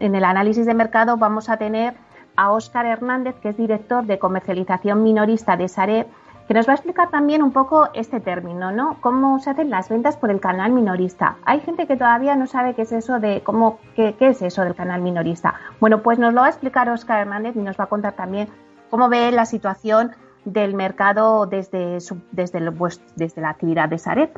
en 0.00 0.14
el 0.14 0.24
análisis 0.24 0.66
de 0.66 0.74
mercado 0.74 1.16
vamos 1.16 1.48
a 1.48 1.56
tener 1.56 1.94
a 2.36 2.52
Óscar 2.52 2.86
Hernández, 2.86 3.34
que 3.40 3.50
es 3.50 3.56
director 3.56 4.04
de 4.04 4.18
comercialización 4.18 5.02
minorista 5.02 5.56
de 5.56 5.68
Sareb, 5.68 6.06
que 6.48 6.54
nos 6.54 6.66
va 6.66 6.72
a 6.72 6.74
explicar 6.74 7.10
también 7.10 7.42
un 7.42 7.52
poco 7.52 7.88
este 7.94 8.20
término, 8.20 8.72
¿no? 8.72 8.96
Cómo 9.00 9.38
se 9.38 9.50
hacen 9.50 9.70
las 9.70 9.88
ventas 9.88 10.16
por 10.16 10.30
el 10.30 10.40
canal 10.40 10.72
minorista. 10.72 11.36
Hay 11.44 11.60
gente 11.60 11.86
que 11.86 11.96
todavía 11.96 12.36
no 12.36 12.46
sabe 12.46 12.74
qué 12.74 12.82
es 12.82 12.92
eso 12.92 13.20
de 13.20 13.42
cómo 13.42 13.78
qué, 13.94 14.14
es 14.20 14.42
eso 14.42 14.62
del 14.62 14.74
canal 14.74 15.00
minorista. 15.00 15.54
Bueno, 15.80 16.02
pues 16.02 16.18
nos 16.18 16.34
lo 16.34 16.40
va 16.40 16.46
a 16.46 16.50
explicar 16.50 16.88
Oscar 16.88 17.20
Hernández 17.20 17.56
y 17.56 17.60
nos 17.60 17.78
va 17.78 17.84
a 17.84 17.88
contar 17.88 18.14
también 18.14 18.48
cómo 18.90 19.08
ve 19.08 19.30
la 19.30 19.46
situación 19.46 20.12
del 20.44 20.74
mercado 20.74 21.46
desde 21.46 21.98
desde, 22.32 22.72
pues, 22.72 23.00
desde 23.16 23.40
la 23.40 23.50
actividad 23.50 23.88
de 23.88 23.98
Sareb. 23.98 24.30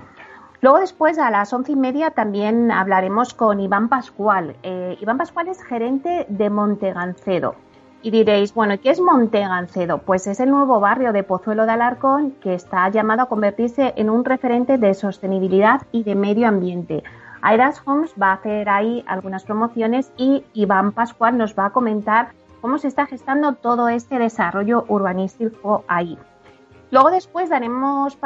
Luego 0.61 0.79
después 0.79 1.19
a 1.19 1.31
las 1.31 1.53
once 1.53 1.73
y 1.73 1.77
media 1.77 2.11
también 2.11 2.71
hablaremos 2.71 3.35
con 3.35 3.61
Iván 3.61 3.89
Pascual. 3.89 4.57
Eh, 4.63 4.97
Iván 5.01 5.19
Pascual 5.19 5.49
es 5.49 5.63
gerente 5.63 6.27
de 6.29 6.49
Montegancedo. 6.49 7.55
Y 8.05 8.11
diréis, 8.11 8.53
bueno, 8.53 8.75
¿qué 8.83 8.91
es 8.91 9.01
Montegancedo? 9.01 9.97
Pues 9.97 10.27
es 10.27 10.39
el 10.39 10.51
nuevo 10.51 10.79
barrio 10.79 11.15
de 11.15 11.23
Pozuelo 11.23 11.65
de 11.65 11.73
Alarcón 11.73 12.33
que 12.33 12.53
está 12.53 12.87
llamado 12.91 13.23
a 13.23 13.29
convertirse 13.31 13.95
en 13.97 14.11
un 14.11 14.27
referente 14.27 14.77
de 14.77 14.93
sostenibilidad 14.93 15.87
y 15.91 16.03
de 16.03 16.15
medio 16.15 16.47
ambiente. 16.47 17.03
Airas 17.41 17.81
Homes 17.87 18.13
va 18.21 18.33
a 18.33 18.35
hacer 18.35 18.69
ahí 18.69 19.03
algunas 19.07 19.45
promociones 19.45 20.13
y 20.19 20.45
Iván 20.53 20.93
Pascual 20.93 21.39
nos 21.39 21.59
va 21.59 21.65
a 21.65 21.71
comentar 21.71 22.33
cómo 22.61 22.77
se 22.77 22.89
está 22.89 23.07
gestando 23.07 23.55
todo 23.55 23.89
este 23.89 24.19
desarrollo 24.19 24.85
urbanístico 24.89 25.83
ahí. 25.89 26.19
Luego 26.91 27.11
después 27.11 27.49
daremos 27.49 28.19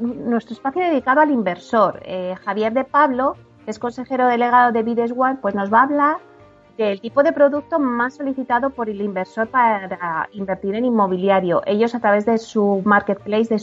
nuestro 0.00 0.54
espacio 0.54 0.84
dedicado 0.84 1.20
al 1.20 1.32
inversor. 1.32 2.00
Eh, 2.06 2.34
Javier 2.46 2.72
de 2.72 2.84
Pablo, 2.84 3.36
que 3.66 3.72
es 3.72 3.78
consejero 3.78 4.26
delegado 4.26 4.72
de 4.72 4.82
Bides 4.82 5.12
One, 5.14 5.36
pues 5.42 5.54
nos 5.54 5.70
va 5.70 5.80
a 5.80 5.82
hablar 5.82 6.16
el 6.78 7.00
tipo 7.00 7.22
de 7.22 7.32
producto 7.32 7.78
más 7.78 8.14
solicitado 8.14 8.70
por 8.70 8.88
el 8.88 9.00
inversor 9.00 9.48
para 9.48 10.28
invertir 10.32 10.76
en 10.76 10.84
inmobiliario. 10.84 11.62
Ellos 11.66 11.94
a 11.94 12.00
través 12.00 12.24
de 12.24 12.38
su 12.38 12.82
marketplace, 12.84 13.48
de 13.48 13.58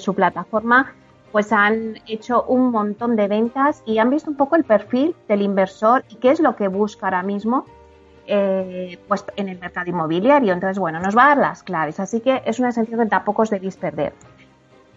su, 0.00 0.14
plataforma, 0.14 0.92
pues 1.30 1.52
han 1.52 1.98
hecho 2.06 2.42
un 2.44 2.72
montón 2.72 3.14
de 3.14 3.28
ventas 3.28 3.82
y 3.86 3.98
han 3.98 4.10
visto 4.10 4.30
un 4.30 4.36
poco 4.36 4.56
el 4.56 4.64
perfil 4.64 5.14
del 5.28 5.42
inversor 5.42 6.04
y 6.08 6.16
qué 6.16 6.32
es 6.32 6.40
lo 6.40 6.56
que 6.56 6.66
busca 6.66 7.06
ahora 7.06 7.22
mismo 7.22 7.66
eh, 8.26 8.98
pues 9.06 9.24
en 9.36 9.48
el 9.48 9.58
mercado 9.58 9.88
inmobiliario. 9.88 10.52
Entonces, 10.52 10.78
bueno, 10.78 10.98
nos 11.00 11.16
va 11.16 11.26
a 11.26 11.28
dar 11.28 11.38
las 11.38 11.62
claves. 11.62 12.00
Así 12.00 12.20
que 12.20 12.42
es 12.44 12.58
una 12.58 12.70
esencia 12.70 12.96
que 12.96 13.06
tampoco 13.06 13.42
os 13.42 13.50
debéis 13.50 13.76
perder. 13.76 14.12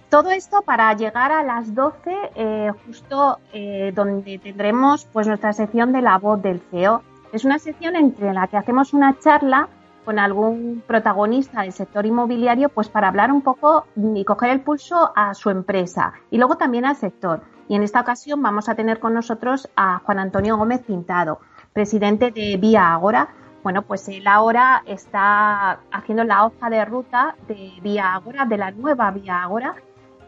Todo 0.09 0.31
esto 0.31 0.61
para 0.63 0.93
llegar 0.93 1.31
a 1.31 1.43
las 1.43 1.73
12, 1.73 2.15
eh, 2.35 2.71
justo 2.85 3.39
eh, 3.51 3.91
donde 3.95 4.37
tendremos 4.39 5.05
pues 5.05 5.27
nuestra 5.27 5.53
sección 5.53 5.91
de 5.91 6.01
la 6.01 6.17
voz 6.17 6.41
del 6.41 6.59
CEO 6.71 7.03
es 7.33 7.43
una 7.43 7.57
sección 7.57 7.95
entre 7.95 8.31
la 8.31 8.47
que 8.47 8.57
hacemos 8.57 8.93
una 8.93 9.17
charla 9.19 9.67
con 10.05 10.19
algún 10.19 10.83
protagonista 10.85 11.61
del 11.61 11.73
sector 11.73 12.05
inmobiliario, 12.05 12.69
pues 12.69 12.89
para 12.89 13.07
hablar 13.07 13.31
un 13.31 13.41
poco 13.41 13.87
y 13.95 14.23
coger 14.23 14.51
el 14.51 14.61
pulso 14.61 15.11
a 15.15 15.33
su 15.33 15.49
empresa 15.49 16.13
y 16.29 16.37
luego 16.37 16.57
también 16.57 16.85
al 16.85 16.95
sector. 16.95 17.41
Y 17.67 17.75
en 17.75 17.81
esta 17.81 18.01
ocasión 18.01 18.41
vamos 18.43 18.69
a 18.69 18.75
tener 18.75 18.99
con 18.99 19.15
nosotros 19.15 19.67
a 19.75 19.99
Juan 20.05 20.19
Antonio 20.19 20.57
Gómez 20.57 20.83
Pintado, 20.83 21.39
presidente 21.73 22.29
de 22.29 22.57
Vía 22.57 22.93
Agora. 22.93 23.29
Bueno, 23.63 23.81
pues 23.81 24.07
él 24.09 24.27
ahora 24.27 24.83
está 24.85 25.79
haciendo 25.91 26.25
la 26.25 26.45
hoja 26.45 26.69
de 26.69 26.85
ruta 26.85 27.35
de 27.47 27.71
Vía 27.81 28.13
Agora, 28.13 28.45
de 28.45 28.57
la 28.57 28.69
nueva 28.69 29.09
Vía 29.09 29.41
Agora, 29.41 29.73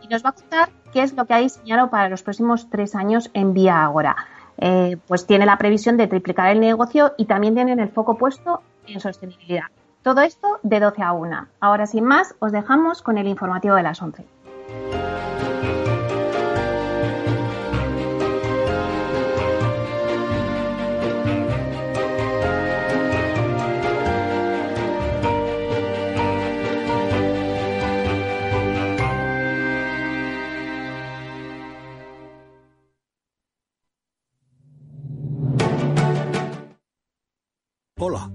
y 0.01 0.07
nos 0.07 0.25
va 0.25 0.29
a 0.29 0.33
contar 0.33 0.69
qué 0.91 1.03
es 1.03 1.13
lo 1.13 1.25
que 1.25 1.35
ha 1.35 1.39
diseñado 1.39 1.91
para 1.91 2.09
los 2.09 2.23
próximos 2.23 2.67
tres 2.71 2.95
años 2.95 3.29
en 3.33 3.53
Vía 3.53 3.83
Agora. 3.83 4.15
Eh, 4.57 4.97
pues 5.07 5.25
tiene 5.25 5.45
la 5.45 5.57
previsión 5.57 5.97
de 5.97 6.07
triplicar 6.07 6.49
el 6.51 6.59
negocio 6.59 7.13
y 7.17 7.25
también 7.25 7.55
tienen 7.55 7.79
el 7.79 7.89
foco 7.89 8.17
puesto 8.17 8.61
en 8.87 8.99
sostenibilidad. 8.99 9.65
Todo 10.01 10.21
esto 10.21 10.59
de 10.63 10.79
12 10.79 11.01
a 11.01 11.13
1. 11.13 11.47
Ahora, 11.59 11.87
sin 11.87 12.05
más, 12.05 12.35
os 12.39 12.51
dejamos 12.51 13.01
con 13.01 13.17
el 13.17 13.27
informativo 13.27 13.75
de 13.75 13.83
las 13.83 14.01
11. 14.01 14.25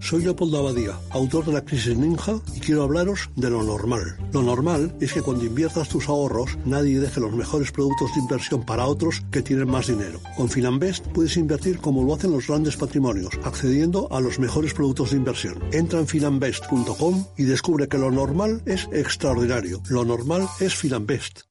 Soy 0.01 0.23
Leopoldo 0.23 0.59
Abadía, 0.59 0.99
autor 1.11 1.45
de 1.45 1.53
La 1.53 1.65
Crisis 1.65 1.97
Ninja 1.97 2.41
y 2.55 2.61
quiero 2.61 2.83
hablaros 2.83 3.31
de 3.37 3.51
lo 3.51 3.63
normal. 3.63 4.17
Lo 4.33 4.43
normal 4.43 4.97
es 5.01 5.13
que 5.13 5.23
cuando 5.23 5.45
inviertas 5.45 5.89
tus 5.89 6.09
ahorros, 6.09 6.59
nadie 6.65 7.01
deje 7.01 7.21
los 7.21 7.33
mejores 7.33 7.71
productos 7.71 8.15
de 8.15 8.21
inversión 8.21 8.65
para 8.65 8.87
otros 8.87 9.23
que 9.31 9.43
tienen 9.43 9.71
más 9.71 9.87
dinero. 9.87 10.21
Con 10.37 10.49
Finanbest 10.49 11.07
puedes 11.09 11.37
invertir 11.37 11.79
como 11.79 12.03
lo 12.03 12.15
hacen 12.15 12.33
los 12.33 12.47
grandes 12.47 12.77
patrimonios, 12.77 13.39
accediendo 13.45 14.09
a 14.11 14.21
los 14.21 14.39
mejores 14.39 14.75
productos 14.75 15.11
de 15.11 15.19
inversión. 15.19 15.63
Entra 15.73 16.01
en 16.01 16.07
finanbest.com 16.07 17.27
y 17.37 17.45
descubre 17.45 17.89
que 17.89 17.99
lo 17.99 18.11
normal 18.11 18.63
es 18.67 18.89
extraordinario. 18.93 19.83
Lo 19.89 20.05
normal 20.05 20.49
es 20.61 20.75
Finanbest. 20.75 21.50